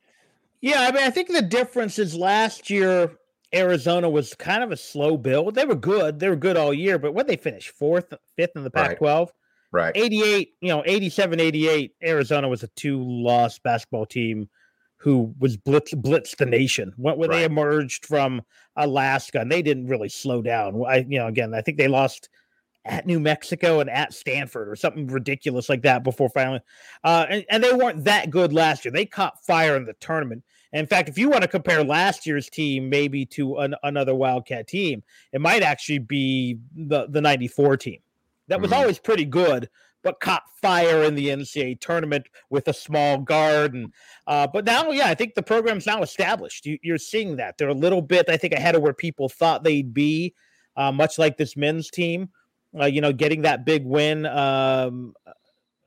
Yeah, 0.59 0.81
I 0.81 0.91
mean, 0.91 1.03
I 1.03 1.09
think 1.09 1.29
the 1.29 1.41
difference 1.41 1.97
is 1.97 2.13
last 2.13 2.69
year 2.69 3.17
Arizona 3.53 4.09
was 4.09 4.33
kind 4.35 4.63
of 4.63 4.71
a 4.71 4.77
slow 4.77 5.17
build. 5.17 5.55
They 5.55 5.65
were 5.65 5.75
good. 5.75 6.19
They 6.19 6.29
were 6.29 6.35
good 6.35 6.57
all 6.57 6.73
year, 6.73 6.97
but 6.97 7.13
when 7.13 7.27
they 7.27 7.35
finished 7.35 7.69
fourth, 7.69 8.13
fifth 8.35 8.51
in 8.55 8.63
the 8.63 8.71
Pac 8.71 8.97
12, 8.97 9.27
right. 9.27 9.35
Right. 9.73 9.93
88, 9.95 10.49
you 10.59 10.67
know, 10.67 10.83
87, 10.85 11.39
88, 11.39 11.95
Arizona 12.03 12.49
was 12.49 12.61
a 12.61 12.67
two 12.69 13.01
loss 13.01 13.57
basketball 13.59 14.05
team 14.05 14.49
who 14.97 15.33
was 15.39 15.57
blitz 15.57 15.93
blitz 15.93 16.35
the 16.35 16.45
nation 16.45 16.93
when, 16.97 17.17
when 17.17 17.29
right. 17.29 17.37
they 17.37 17.43
emerged 17.45 18.05
from 18.05 18.41
Alaska 18.75 19.39
and 19.39 19.51
they 19.51 19.61
didn't 19.61 19.87
really 19.87 20.09
slow 20.09 20.41
down. 20.41 20.83
I, 20.85 20.97
you 21.07 21.19
know, 21.19 21.27
again, 21.27 21.53
I 21.53 21.61
think 21.61 21.77
they 21.77 21.87
lost 21.87 22.29
at 22.85 23.05
New 23.05 23.19
Mexico 23.19 23.79
and 23.79 23.89
at 23.89 24.13
Stanford 24.13 24.67
or 24.67 24.75
something 24.75 25.07
ridiculous 25.07 25.69
like 25.69 25.83
that 25.83 26.03
before 26.03 26.29
finally. 26.29 26.59
Uh, 27.03 27.25
and, 27.29 27.45
and 27.49 27.63
they 27.63 27.73
weren't 27.73 28.03
that 28.05 28.29
good 28.29 28.53
last 28.53 28.83
year. 28.83 28.91
They 28.91 29.05
caught 29.05 29.43
fire 29.45 29.75
in 29.75 29.85
the 29.85 29.93
tournament. 29.93 30.43
In 30.73 30.87
fact, 30.87 31.09
if 31.09 31.17
you 31.17 31.29
want 31.29 31.41
to 31.41 31.47
compare 31.47 31.83
last 31.83 32.25
year's 32.25 32.49
team 32.49 32.89
maybe 32.89 33.25
to 33.27 33.57
an, 33.57 33.75
another 33.83 34.15
Wildcat 34.15 34.67
team, 34.67 35.03
it 35.33 35.41
might 35.41 35.63
actually 35.63 35.99
be 35.99 36.57
the, 36.75 37.07
the 37.07 37.21
94 37.21 37.77
team 37.77 37.99
that 38.51 38.59
was 38.59 38.71
mm-hmm. 38.71 38.81
always 38.81 38.99
pretty 38.99 39.23
good, 39.23 39.69
but 40.03 40.19
caught 40.19 40.43
fire 40.61 41.03
in 41.03 41.15
the 41.15 41.27
NCAA 41.27 41.79
tournament 41.79 42.27
with 42.49 42.67
a 42.67 42.73
small 42.73 43.17
guard. 43.17 43.73
And 43.73 43.93
uh, 44.27 44.47
but 44.47 44.65
now, 44.65 44.91
yeah, 44.91 45.07
I 45.07 45.15
think 45.15 45.35
the 45.35 45.41
program's 45.41 45.85
now 45.85 46.01
established. 46.01 46.65
You, 46.65 46.93
are 46.93 46.97
seeing 46.97 47.37
that 47.37 47.57
they're 47.57 47.69
a 47.69 47.73
little 47.73 48.01
bit, 48.01 48.29
I 48.29 48.35
think, 48.37 48.53
ahead 48.53 48.75
of 48.75 48.81
where 48.81 48.93
people 48.93 49.29
thought 49.29 49.63
they'd 49.63 49.93
be. 49.93 50.35
Uh, 50.75 50.91
much 50.91 51.17
like 51.17 51.37
this 51.37 51.57
men's 51.57 51.89
team, 51.89 52.29
uh, 52.79 52.85
you 52.85 53.01
know, 53.01 53.11
getting 53.11 53.41
that 53.41 53.65
big 53.65 53.85
win 53.85 54.25
um, 54.25 55.13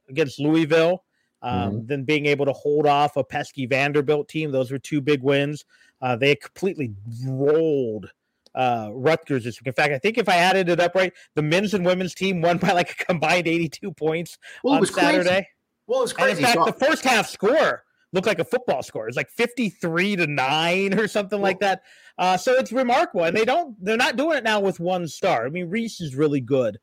against 0.09 0.39
Louisville. 0.39 1.04
Um, 1.45 1.73
mm-hmm. 1.73 1.87
Then 1.87 2.05
being 2.05 2.25
able 2.27 2.47
to 2.47 2.53
hold 2.53 2.87
off 2.87 3.17
a 3.17 3.23
pesky 3.23 3.67
Vanderbilt 3.67 4.29
team; 4.29 4.51
those 4.51 4.73
were 4.73 4.79
two 4.79 5.03
big 5.03 5.23
wins. 5.23 5.65
Uh, 6.01 6.17
they 6.17 6.35
completely 6.35 6.95
rolled 7.27 8.11
uh, 8.55 8.89
Rutgers 8.93 9.45
this 9.45 9.61
week. 9.61 9.67
In 9.67 9.75
fact, 9.75 9.93
I 9.93 9.99
think 9.99 10.17
if 10.17 10.29
I 10.29 10.37
added 10.37 10.69
it 10.71 10.81
up 10.81 10.95
right, 10.95 11.13
the 11.35 11.43
men's 11.43 11.75
and 11.75 11.85
women's 11.85 12.15
team 12.15 12.41
won 12.41 12.59
by 12.59 12.73
like 12.73 12.91
a 12.93 13.05
combined 13.05 13.47
82 13.47 13.93
points 13.93 14.39
well, 14.63 14.75
on 14.75 14.87
Saturday. 14.87 15.29
Crazy. 15.29 15.47
Well, 15.87 16.01
it 16.01 16.03
was 16.03 16.13
crazy. 16.15 16.31
And 16.31 16.39
in 16.41 16.45
fact, 16.47 16.59
so- 16.59 16.65
the 16.65 16.87
first 16.87 17.05
half 17.05 17.29
score 17.29 17.85
looked 18.13 18.27
like 18.27 18.39
a 18.39 18.45
football 18.45 18.83
score. 18.83 19.09
It's 19.09 19.17
like 19.17 19.29
53 19.29 20.17
to 20.17 20.27
9 20.27 20.99
or 20.99 21.09
something 21.09 21.41
well, 21.41 21.51
like 21.51 21.61
that. 21.61 21.83
Uh, 22.17 22.37
so 22.37 22.53
it's 22.53 22.73
remarkable. 22.73 23.25
And 23.25 23.37
they 23.37 23.45
don't, 23.45 23.77
they're 23.85 23.97
not 23.97 24.17
doing 24.17 24.39
it 24.39 24.45
now 24.45 24.61
with 24.61 24.79
one 24.81 25.09
star. 25.09 25.45
I 25.45 25.51
mean, 25.51 25.69
Reese 25.69 26.01
is 26.01 26.15
really 26.15 26.41
good. 26.41 26.79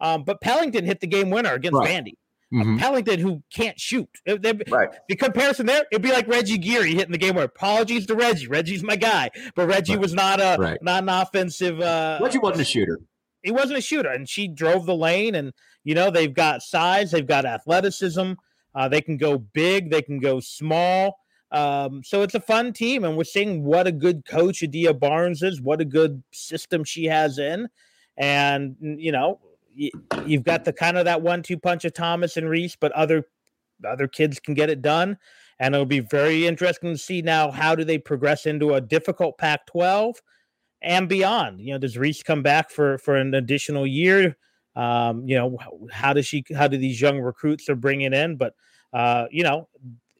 Um, 0.00 0.22
but 0.24 0.40
Pellington 0.40 0.84
hit 0.84 1.00
the 1.00 1.06
game 1.06 1.28
winner 1.28 1.54
against 1.54 1.76
right. 1.76 2.04
Vandy 2.04 2.14
mm-hmm. 2.52 2.78
Pellington 2.78 3.20
who 3.20 3.42
can't 3.52 3.78
shoot. 3.78 4.08
right. 4.26 4.90
The 5.08 5.16
comparison 5.16 5.66
there, 5.66 5.84
it'd 5.90 6.02
be 6.02 6.12
like 6.12 6.28
Reggie 6.28 6.58
Geary 6.58 6.94
hitting 6.94 7.12
the 7.12 7.18
game 7.18 7.34
where 7.34 7.44
apologies 7.44 8.06
to 8.06 8.14
Reggie. 8.14 8.46
Reggie's 8.46 8.82
my 8.82 8.96
guy, 8.96 9.30
but 9.54 9.66
Reggie 9.66 9.94
right. 9.94 10.00
was 10.00 10.14
not 10.14 10.40
a 10.40 10.56
right. 10.58 10.78
not 10.82 11.02
an 11.02 11.08
offensive. 11.08 11.80
Uh, 11.80 12.18
Reggie 12.22 12.38
wasn't 12.38 12.62
a 12.62 12.64
shooter. 12.64 13.00
He 13.42 13.52
wasn't 13.52 13.78
a 13.78 13.82
shooter, 13.82 14.10
and 14.10 14.28
she 14.28 14.48
drove 14.48 14.86
the 14.86 14.94
lane. 14.96 15.34
And 15.34 15.52
you 15.84 15.94
know 15.94 16.10
they've 16.10 16.34
got 16.34 16.62
size, 16.62 17.10
they've 17.10 17.26
got 17.26 17.44
athleticism. 17.44 18.32
Uh, 18.74 18.88
they 18.88 19.00
can 19.00 19.16
go 19.16 19.38
big, 19.38 19.90
they 19.90 20.02
can 20.02 20.18
go 20.18 20.38
small. 20.38 21.18
Um, 21.50 22.02
so 22.04 22.22
it's 22.22 22.34
a 22.34 22.40
fun 22.40 22.72
team, 22.72 23.04
and 23.04 23.16
we're 23.16 23.24
seeing 23.24 23.64
what 23.64 23.86
a 23.86 23.92
good 23.92 24.26
coach 24.26 24.62
Adia 24.62 24.92
Barnes 24.92 25.42
is, 25.42 25.60
what 25.60 25.80
a 25.80 25.84
good 25.84 26.22
system 26.32 26.84
she 26.84 27.04
has 27.04 27.38
in, 27.38 27.68
and 28.16 28.76
you 28.80 29.12
know 29.12 29.40
you've 29.76 30.44
got 30.44 30.64
the 30.64 30.72
kind 30.72 30.96
of 30.96 31.04
that 31.04 31.22
one-two 31.22 31.58
punch 31.58 31.84
of 31.84 31.94
Thomas 31.94 32.36
and 32.36 32.48
Reese, 32.48 32.76
but 32.76 32.92
other 32.92 33.24
other 33.86 34.08
kids 34.08 34.40
can 34.40 34.54
get 34.54 34.70
it 34.70 34.82
done. 34.82 35.18
And 35.58 35.74
it'll 35.74 35.86
be 35.86 36.00
very 36.00 36.46
interesting 36.46 36.92
to 36.92 36.98
see 36.98 37.22
now 37.22 37.50
how 37.50 37.74
do 37.74 37.84
they 37.84 37.98
progress 37.98 38.46
into 38.46 38.74
a 38.74 38.80
difficult 38.80 39.38
Pac-12 39.38 40.14
and 40.82 41.08
beyond. 41.08 41.60
You 41.60 41.72
know, 41.72 41.78
does 41.78 41.96
Reese 41.96 42.22
come 42.22 42.42
back 42.42 42.70
for 42.70 42.98
for 42.98 43.16
an 43.16 43.34
additional 43.34 43.86
year? 43.86 44.36
Um, 44.74 45.26
you 45.26 45.36
know, 45.36 45.58
how 45.90 46.12
does 46.12 46.26
she? 46.26 46.44
How 46.54 46.68
do 46.68 46.76
these 46.76 47.00
young 47.00 47.18
recruits 47.20 47.68
are 47.68 47.76
bringing 47.76 48.12
in? 48.12 48.36
But 48.36 48.54
uh, 48.92 49.26
you 49.30 49.42
know, 49.42 49.68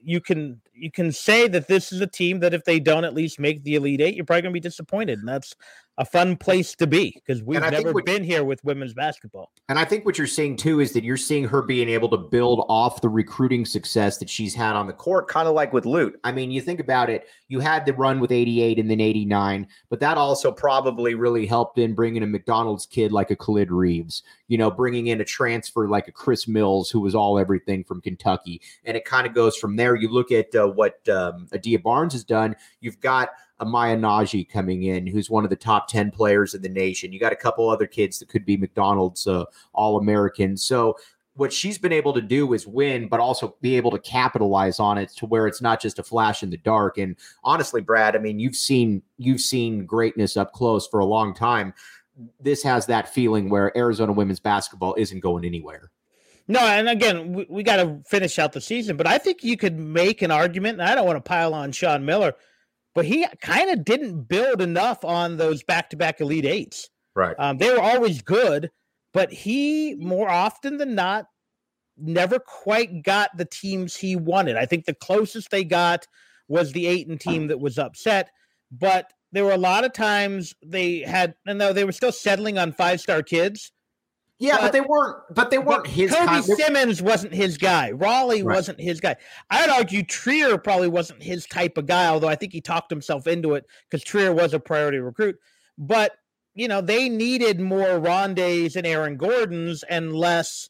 you 0.03 0.21
can 0.21 0.61
you 0.73 0.91
can 0.91 1.13
say 1.13 1.49
that 1.49 1.69
this 1.69 1.93
is 1.93 2.01
a 2.01 2.07
team 2.07 2.41
that 2.41 2.55
if 2.55 2.65
they 2.65 2.81
don't 2.81 3.05
at 3.05 3.15
least 3.15 3.39
make 3.39 3.63
the 3.65 3.75
elite 3.75 4.01
eight, 4.01 4.15
you're 4.15 4.25
probably 4.25 4.43
going 4.43 4.53
to 4.53 4.61
be 4.61 4.61
disappointed, 4.61 5.19
and 5.19 5.29
that's 5.29 5.55
a 5.99 6.05
fun 6.05 6.37
place 6.37 6.75
to 6.75 6.87
be 6.87 7.23
because 7.27 7.43
we've 7.43 7.61
never 7.61 7.93
what, 7.93 8.05
been 8.05 8.23
here 8.23 8.45
with 8.45 8.63
women's 8.65 8.93
basketball. 8.93 9.51
And 9.69 9.79
I 9.79 9.85
think 9.85 10.05
what 10.05 10.19
you're 10.19 10.27
seeing 10.27 10.57
too 10.57 10.81
is 10.81 10.93
that 10.93 11.05
you're 11.05 11.17
seeing 11.17 11.45
her 11.49 11.63
being 11.63 11.89
able 11.89 12.11
to 12.11 12.19
build 12.19 12.67
off 12.69 13.01
the 13.01 13.09
recruiting 13.09 13.65
success 13.65 14.19
that 14.19 14.29
she's 14.29 14.55
had 14.55 14.77
on 14.77 14.87
the 14.87 14.93
court, 14.93 15.29
kind 15.29 15.49
of 15.49 15.55
like 15.55 15.73
with 15.73 15.87
Lute. 15.87 16.19
I 16.23 16.33
mean, 16.33 16.51
you 16.51 16.61
think 16.61 16.81
about 16.81 17.09
it, 17.09 17.27
you 17.49 17.61
had 17.61 17.87
the 17.87 17.95
run 17.95 18.21
with 18.21 18.31
88 18.31 18.79
and 18.79 18.91
then 18.91 19.01
89, 19.01 19.67
but 19.89 20.01
that 20.01 20.19
also 20.19 20.53
probably 20.53 21.15
really 21.15 21.47
helped 21.47 21.79
in 21.79 21.95
bringing 21.95 22.23
a 22.23 22.27
McDonald's 22.27 22.85
kid 22.85 23.11
like 23.11 23.31
a 23.31 23.37
Khalid 23.37 23.73
Reeves, 23.73 24.23
you 24.49 24.59
know, 24.59 24.71
bringing 24.71 25.07
in 25.07 25.21
a 25.21 25.25
transfer 25.25 25.89
like 25.89 26.09
a 26.09 26.13
Chris 26.13 26.47
Mills, 26.47 26.91
who 26.91 27.01
was 27.01 27.15
all 27.15 27.39
everything 27.39 27.85
from 27.85 28.03
Kentucky. 28.03 28.61
And 28.85 28.97
it 28.97 29.07
kind 29.07 29.27
of 29.27 29.35
goes 29.35 29.57
from 29.57 29.77
there. 29.77 29.95
You 29.95 30.11
look 30.11 30.31
at 30.31 30.55
uh, 30.55 30.69
what 30.69 31.09
um, 31.09 31.49
Adia 31.55 31.79
Barnes 31.79 32.13
has 32.13 32.25
done, 32.25 32.55
you've 32.81 33.01
got– 33.01 33.31
a 33.59 33.65
Maya 33.65 33.97
Nnaji 33.97 34.49
coming 34.49 34.85
in, 34.85 35.07
who's 35.07 35.31
one 35.31 35.45
of 35.45 35.51
the 35.51 35.57
top 35.57 35.89
10 35.89 36.11
players 36.11 36.55
in 36.55 36.63
the 36.63 36.69
nation. 36.69 37.13
You 37.13 37.21
got 37.21 37.33
a 37.33 37.37
couple 37.37 37.69
other 37.69 37.87
kids 37.87 38.19
that 38.19 38.29
could 38.29 38.45
be 38.45 38.57
McDonald's 38.57 39.27
uh, 39.27 39.45
All 39.73 39.99
Americans. 39.99 40.63
So, 40.63 40.97
what 41.35 41.53
she's 41.53 41.77
been 41.77 41.93
able 41.93 42.15
to 42.15 42.23
do 42.23 42.55
is 42.55 42.67
win, 42.67 43.09
but 43.09 43.21
also 43.21 43.57
be 43.61 43.77
able 43.77 43.91
to 43.91 43.99
capitalize 43.99 44.81
on 44.81 44.97
it 44.97 45.11
to 45.17 45.27
where 45.27 45.47
it's 45.47 45.61
not 45.61 45.83
just 45.83 45.99
a 45.99 46.03
flash 46.03 46.43
in 46.43 46.49
the 46.49 46.57
dark. 46.57 46.97
And 46.97 47.15
honestly, 47.45 47.83
Brad, 47.83 48.17
I 48.17 48.19
mean, 48.21 48.39
you've 48.39 48.57
seen 48.57 49.03
you've 49.19 49.43
seen 49.43 49.85
greatness 49.85 50.39
up 50.39 50.53
close 50.53 50.87
for 50.87 51.01
a 51.01 51.05
long 51.05 51.35
time. 51.35 51.75
This 52.41 52.63
has 52.63 52.87
that 52.87 53.13
feeling 53.13 53.51
where 53.51 53.77
Arizona 53.77 54.13
women's 54.13 54.41
basketball 54.41 54.95
isn't 54.97 55.21
going 55.21 55.45
anywhere. 55.45 55.91
No, 56.49 56.61
and 56.61 56.89
again, 56.89 57.35
we, 57.35 57.47
we 57.51 57.63
got 57.63 57.77
to 57.77 58.01
finish 58.07 58.39
out 58.39 58.53
the 58.53 58.61
season, 58.61 58.97
but 58.97 59.07
I 59.07 59.19
think 59.19 59.45
you 59.45 59.59
could 59.59 59.79
make 59.79 60.23
an 60.23 60.31
argument. 60.31 60.81
And 60.81 60.89
I 60.89 60.95
don't 60.95 61.07
want 61.07 61.17
to 61.17 61.29
pile 61.29 61.53
on 61.53 61.73
Sean 61.73 62.05
Miller 62.07 62.35
but 62.97 63.05
he 63.05 63.27
kind 63.43 63.71
of 63.71 63.85
didn't 63.85 64.23
build 64.23 64.63
enough 64.63 65.05
on 65.05 65.37
those 65.37 65.63
back-to-back 65.63 66.19
elite 66.21 66.47
eights. 66.47 66.89
Right. 67.15 67.37
Um, 67.39 67.59
they 67.59 67.71
were 67.71 67.81
always 67.81 68.23
good, 68.23 68.71
but 69.13 69.31
he 69.31 69.95
more 69.97 70.31
often 70.31 70.79
than 70.79 70.95
not 70.95 71.27
never 71.99 72.39
quite 72.39 73.03
got 73.03 73.37
the 73.37 73.45
teams 73.45 73.97
he 73.97 74.17
wanted. 74.17 74.57
I 74.57 74.65
think 74.65 74.87
the 74.87 74.95
closest 74.95 75.51
they 75.51 75.63
got 75.63 76.07
was 76.49 76.73
the 76.73 76.87
eight 76.87 77.07
and 77.07 77.21
team 77.21 77.49
that 77.49 77.61
was 77.61 77.79
upset, 77.79 78.31
but 78.73 79.13
there 79.31 79.45
were 79.45 79.53
a 79.53 79.59
lot 79.59 79.85
of 79.85 79.93
times 79.93 80.55
they 80.65 81.01
had, 81.01 81.35
and 81.47 81.61
though 81.61 81.75
they 81.75 81.85
were 81.85 81.93
still 81.93 82.13
settling 82.13 82.57
on 82.57 82.73
five-star 82.73 83.23
kids, 83.23 83.73
yeah, 84.39 84.57
but, 84.57 84.63
but, 84.63 84.73
they 84.73 84.81
weren't. 84.81 85.17
But 85.31 85.51
they 85.51 85.59
weren't 85.59 85.87
his. 85.87 86.13
Kobe 86.13 86.27
kind. 86.27 86.45
Simmons 86.45 87.01
wasn't 87.01 87.35
his 87.35 87.57
guy. 87.57 87.93
Raleigh 87.93 88.43
right. 88.43 88.55
wasn't 88.57 88.81
his 88.81 89.01
guy. 89.01 89.17
I'd 89.51 89.71
argue 89.71 90.03
Trier 90.03 90.59
probably 90.59 90.89
wasn't 90.89 91.23
his 91.23 91.47
type 91.47 91.79
of 91.79 91.87
guy. 91.87 92.07
Although 92.07 92.29
I 92.29 92.35
think 92.35 92.53
he 92.53 92.61
talked 92.61 92.91
himself 92.91 93.27
into 93.27 93.55
it 93.55 93.65
because 93.89 94.05
Trier 94.05 94.33
was 94.33 94.53
a 94.53 94.61
priority 94.61 94.99
recruit. 94.99 95.37
But 95.79 96.13
you 96.55 96.69
know 96.69 96.81
they 96.81 97.09
needed 97.09 97.61
more 97.61 97.99
Rondaes 97.99 98.77
and 98.77 98.87
Aaron 98.87 99.17
Gordons 99.17 99.83
and 99.85 100.15
less 100.15 100.69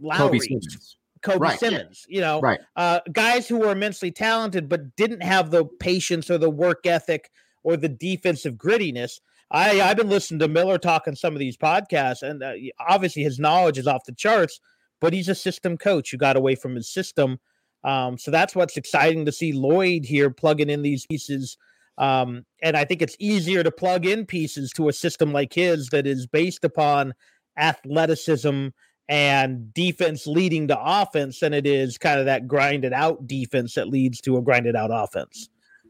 Lowry. 0.00 0.18
Kobe 0.18 0.38
Simmons. 0.38 0.96
Kobe 1.22 1.38
right. 1.38 1.58
Simmons, 1.58 2.06
you 2.08 2.20
know, 2.20 2.40
right. 2.40 2.60
uh, 2.76 3.00
guys 3.12 3.48
who 3.48 3.58
were 3.58 3.72
immensely 3.72 4.10
talented 4.10 4.68
but 4.68 4.94
didn't 4.96 5.22
have 5.22 5.50
the 5.50 5.64
patience 5.64 6.30
or 6.30 6.38
the 6.38 6.50
work 6.50 6.86
ethic 6.86 7.30
or 7.64 7.76
the 7.76 7.88
defensive 7.88 8.54
grittiness. 8.54 9.20
I 9.50 9.80
I've 9.80 9.96
been 9.96 10.10
listening 10.10 10.40
to 10.40 10.48
Miller 10.48 10.78
talk 10.78 11.04
on 11.06 11.16
some 11.16 11.34
of 11.34 11.38
these 11.38 11.56
podcasts, 11.56 12.22
and 12.22 12.42
uh, 12.42 12.52
obviously 12.80 13.22
his 13.22 13.38
knowledge 13.38 13.78
is 13.78 13.86
off 13.86 14.04
the 14.04 14.12
charts. 14.12 14.60
But 15.00 15.12
he's 15.12 15.28
a 15.28 15.34
system 15.34 15.78
coach 15.78 16.10
who 16.10 16.16
got 16.16 16.36
away 16.36 16.56
from 16.56 16.74
his 16.74 16.92
system. 16.92 17.38
Um, 17.84 18.18
so 18.18 18.32
that's 18.32 18.56
what's 18.56 18.76
exciting 18.76 19.24
to 19.26 19.32
see 19.32 19.52
Lloyd 19.52 20.04
here 20.04 20.28
plugging 20.28 20.70
in 20.70 20.82
these 20.82 21.06
pieces. 21.06 21.56
Um, 21.98 22.44
and 22.62 22.76
I 22.76 22.84
think 22.84 23.02
it's 23.02 23.16
easier 23.20 23.62
to 23.62 23.70
plug 23.70 24.06
in 24.06 24.26
pieces 24.26 24.72
to 24.72 24.88
a 24.88 24.92
system 24.92 25.32
like 25.32 25.52
his 25.52 25.88
that 25.90 26.06
is 26.06 26.26
based 26.26 26.64
upon 26.64 27.14
athleticism 27.56 28.68
and 29.08 29.74
defense 29.74 30.26
leading 30.26 30.68
to 30.68 30.78
offense 30.78 31.40
than 31.40 31.54
it 31.54 31.66
is 31.66 31.96
kind 31.98 32.20
of 32.20 32.26
that 32.26 32.46
grinded 32.46 32.92
out 32.92 33.26
defense 33.26 33.74
that 33.74 33.88
leads 33.88 34.20
to 34.20 34.36
a 34.36 34.42
grinded 34.42 34.76
out 34.76 34.90
offense. 34.92 35.48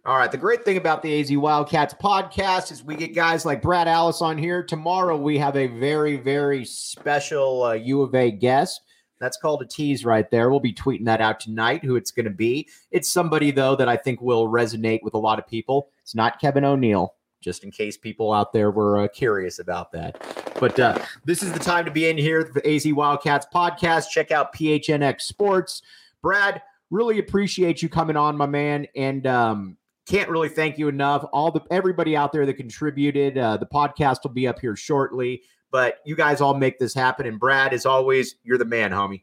All 0.09 0.17
right. 0.17 0.33
The 0.33 0.39
great 0.39 0.65
thing 0.65 0.79
about 0.79 1.03
the 1.03 1.21
AZ 1.21 1.31
Wildcats 1.37 1.93
podcast 1.93 2.73
is 2.73 2.83
we 2.83 2.97
get 2.97 3.15
guys 3.15 3.45
like 3.45 3.61
Brad 3.61 3.87
Alice 3.87 4.23
on 4.23 4.39
here. 4.39 4.63
Tomorrow 4.63 5.19
we 5.19 5.37
have 5.37 5.55
a 5.55 5.67
very, 5.67 6.17
very 6.17 6.65
special 6.65 7.65
uh, 7.65 7.73
U 7.75 8.01
of 8.01 8.15
A 8.15 8.31
guest. 8.31 8.81
That's 9.21 9.37
called 9.37 9.61
a 9.61 9.67
tease 9.67 10.07
right 10.07 10.31
there. 10.31 10.49
We'll 10.49 10.61
be 10.61 10.73
tweeting 10.73 11.05
that 11.05 11.21
out 11.21 11.41
tonight, 11.41 11.85
who 11.85 11.97
it's 11.97 12.11
going 12.11 12.25
to 12.25 12.31
be. 12.31 12.67
It's 12.91 13.13
somebody, 13.13 13.51
though, 13.51 13.77
that 13.77 13.87
I 13.87 13.99
think 13.99 14.23
will 14.23 14.49
resonate 14.49 15.01
with 15.03 15.13
a 15.13 15.19
lot 15.19 15.39
of 15.39 15.47
people. 15.47 15.91
It's 16.01 16.15
not 16.15 16.41
Kevin 16.41 16.65
O'Neill, 16.65 17.15
just 17.43 17.63
in 17.63 17.71
case 17.71 17.99
people 17.99 18.33
out 18.33 18.55
there 18.55 18.71
were 18.71 19.01
uh, 19.01 19.09
curious 19.09 19.59
about 19.59 19.93
that. 19.93 20.55
But 20.59 20.81
uh, 20.81 21.05
this 21.27 21.43
is 21.43 21.53
the 21.53 21.59
time 21.59 21.85
to 21.85 21.91
be 21.91 22.09
in 22.09 22.17
here, 22.17 22.45
the 22.45 22.67
AZ 22.67 22.91
Wildcats 22.91 23.47
podcast. 23.55 24.09
Check 24.09 24.31
out 24.31 24.55
PHNX 24.55 25.21
Sports. 25.21 25.83
Brad, 26.23 26.63
really 26.91 27.19
appreciate 27.19 27.83
you 27.83 27.91
coming 27.91 28.17
on, 28.17 28.39
my 28.39 28.47
man. 28.47 28.87
And 28.97 29.27
um, 29.27 29.77
can't 30.09 30.31
really 30.31 30.49
thank 30.49 30.79
you 30.79 30.89
enough. 30.89 31.25
All 31.33 31.51
the 31.51 31.61
everybody 31.71 32.17
out 32.17 32.33
there 32.33 32.47
that 32.47 32.55
contributed. 32.55 33.37
Uh, 33.37 33.57
the 33.57 33.67
podcast 33.67 34.23
will 34.25 34.31
be 34.31 34.49
up 34.49 34.59
here 34.59 34.75
shortly, 34.75 35.43
but 35.71 35.99
you 36.05 36.17
guys 36.17 36.41
all 36.41 36.55
make 36.55 36.79
this 36.79 36.95
happen. 36.95 37.27
And 37.27 37.39
Brad, 37.39 37.73
as 37.75 37.85
always, 37.85 38.37
you're 38.43 38.59
the 38.59 38.65
man, 38.65 38.91
homie. 38.91 39.23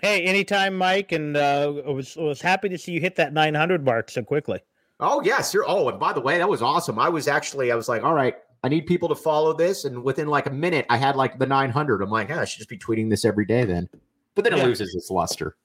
Hey, 0.00 0.24
anytime, 0.24 0.76
Mike, 0.76 1.12
and 1.12 1.36
uh, 1.36 1.72
I 1.86 1.90
was 1.90 2.16
was 2.16 2.40
happy 2.40 2.68
to 2.68 2.78
see 2.78 2.92
you 2.92 3.00
hit 3.00 3.16
that 3.16 3.32
900 3.32 3.84
mark 3.84 4.10
so 4.10 4.22
quickly. 4.22 4.60
Oh 5.00 5.22
yes, 5.22 5.54
you're. 5.54 5.68
Oh, 5.68 5.88
and 5.88 5.98
by 5.98 6.12
the 6.12 6.20
way, 6.20 6.38
that 6.38 6.48
was 6.48 6.62
awesome. 6.62 6.98
I 6.98 7.08
was 7.08 7.28
actually, 7.28 7.70
I 7.70 7.76
was 7.76 7.88
like, 7.88 8.02
all 8.02 8.14
right, 8.14 8.34
I 8.64 8.68
need 8.68 8.86
people 8.86 9.08
to 9.08 9.14
follow 9.14 9.52
this, 9.52 9.84
and 9.84 10.02
within 10.02 10.28
like 10.28 10.46
a 10.46 10.52
minute, 10.52 10.86
I 10.88 10.96
had 10.96 11.16
like 11.16 11.38
the 11.38 11.46
900. 11.46 12.02
I'm 12.02 12.10
like, 12.10 12.28
yeah, 12.28 12.40
I 12.40 12.44
should 12.44 12.58
just 12.58 12.70
be 12.70 12.78
tweeting 12.78 13.10
this 13.10 13.24
every 13.24 13.46
day 13.46 13.64
then. 13.64 13.88
But 14.34 14.44
then 14.44 14.54
it 14.54 14.64
loses 14.64 14.94
its 14.94 15.10
luster. 15.10 15.56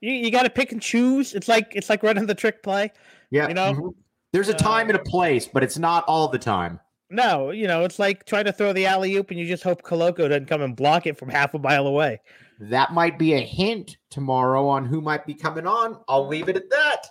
You, 0.00 0.12
you 0.12 0.30
got 0.30 0.42
to 0.42 0.50
pick 0.50 0.72
and 0.72 0.80
choose. 0.82 1.34
It's 1.34 1.48
like 1.48 1.72
it's 1.74 1.88
like 1.88 2.02
running 2.02 2.26
the 2.26 2.34
trick 2.34 2.62
play. 2.62 2.92
Yeah, 3.30 3.48
you 3.48 3.54
know. 3.54 3.72
Mm-hmm. 3.72 3.88
There's 4.32 4.48
a 4.48 4.54
time 4.54 4.86
uh, 4.86 4.90
and 4.90 4.96
a 4.96 5.02
place, 5.02 5.46
but 5.46 5.62
it's 5.62 5.78
not 5.78 6.04
all 6.08 6.28
the 6.28 6.38
time. 6.38 6.80
No, 7.10 7.50
you 7.50 7.66
know, 7.66 7.84
it's 7.84 7.98
like 7.98 8.24
trying 8.24 8.46
to 8.46 8.52
throw 8.52 8.72
the 8.72 8.86
alley 8.86 9.14
oop 9.16 9.30
and 9.30 9.38
you 9.38 9.46
just 9.46 9.62
hope 9.62 9.82
Koloko 9.82 10.28
doesn't 10.28 10.46
come 10.46 10.62
and 10.62 10.74
block 10.74 11.06
it 11.06 11.18
from 11.18 11.28
half 11.28 11.52
a 11.52 11.58
mile 11.58 11.86
away. 11.86 12.20
That 12.58 12.92
might 12.92 13.18
be 13.18 13.34
a 13.34 13.40
hint 13.40 13.98
tomorrow 14.08 14.66
on 14.66 14.86
who 14.86 15.02
might 15.02 15.26
be 15.26 15.34
coming 15.34 15.66
on. 15.66 16.00
I'll 16.08 16.26
leave 16.26 16.48
it 16.48 16.56
at 16.56 16.70
that. 16.70 17.02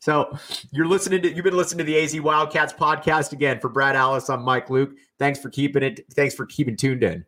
So 0.00 0.38
you're 0.70 0.86
listening 0.86 1.22
to 1.22 1.34
you've 1.34 1.44
been 1.44 1.56
listening 1.56 1.84
to 1.84 1.92
the 1.92 1.98
AZ 1.98 2.20
Wildcats 2.20 2.72
podcast 2.72 3.32
again 3.32 3.58
for 3.58 3.68
Brad 3.68 3.96
Alice. 3.96 4.30
I'm 4.30 4.44
Mike 4.44 4.70
Luke. 4.70 4.92
Thanks 5.18 5.40
for 5.40 5.50
keeping 5.50 5.82
it. 5.82 6.06
Thanks 6.12 6.34
for 6.34 6.46
keeping 6.46 6.76
tuned 6.76 7.02
in. 7.02 7.24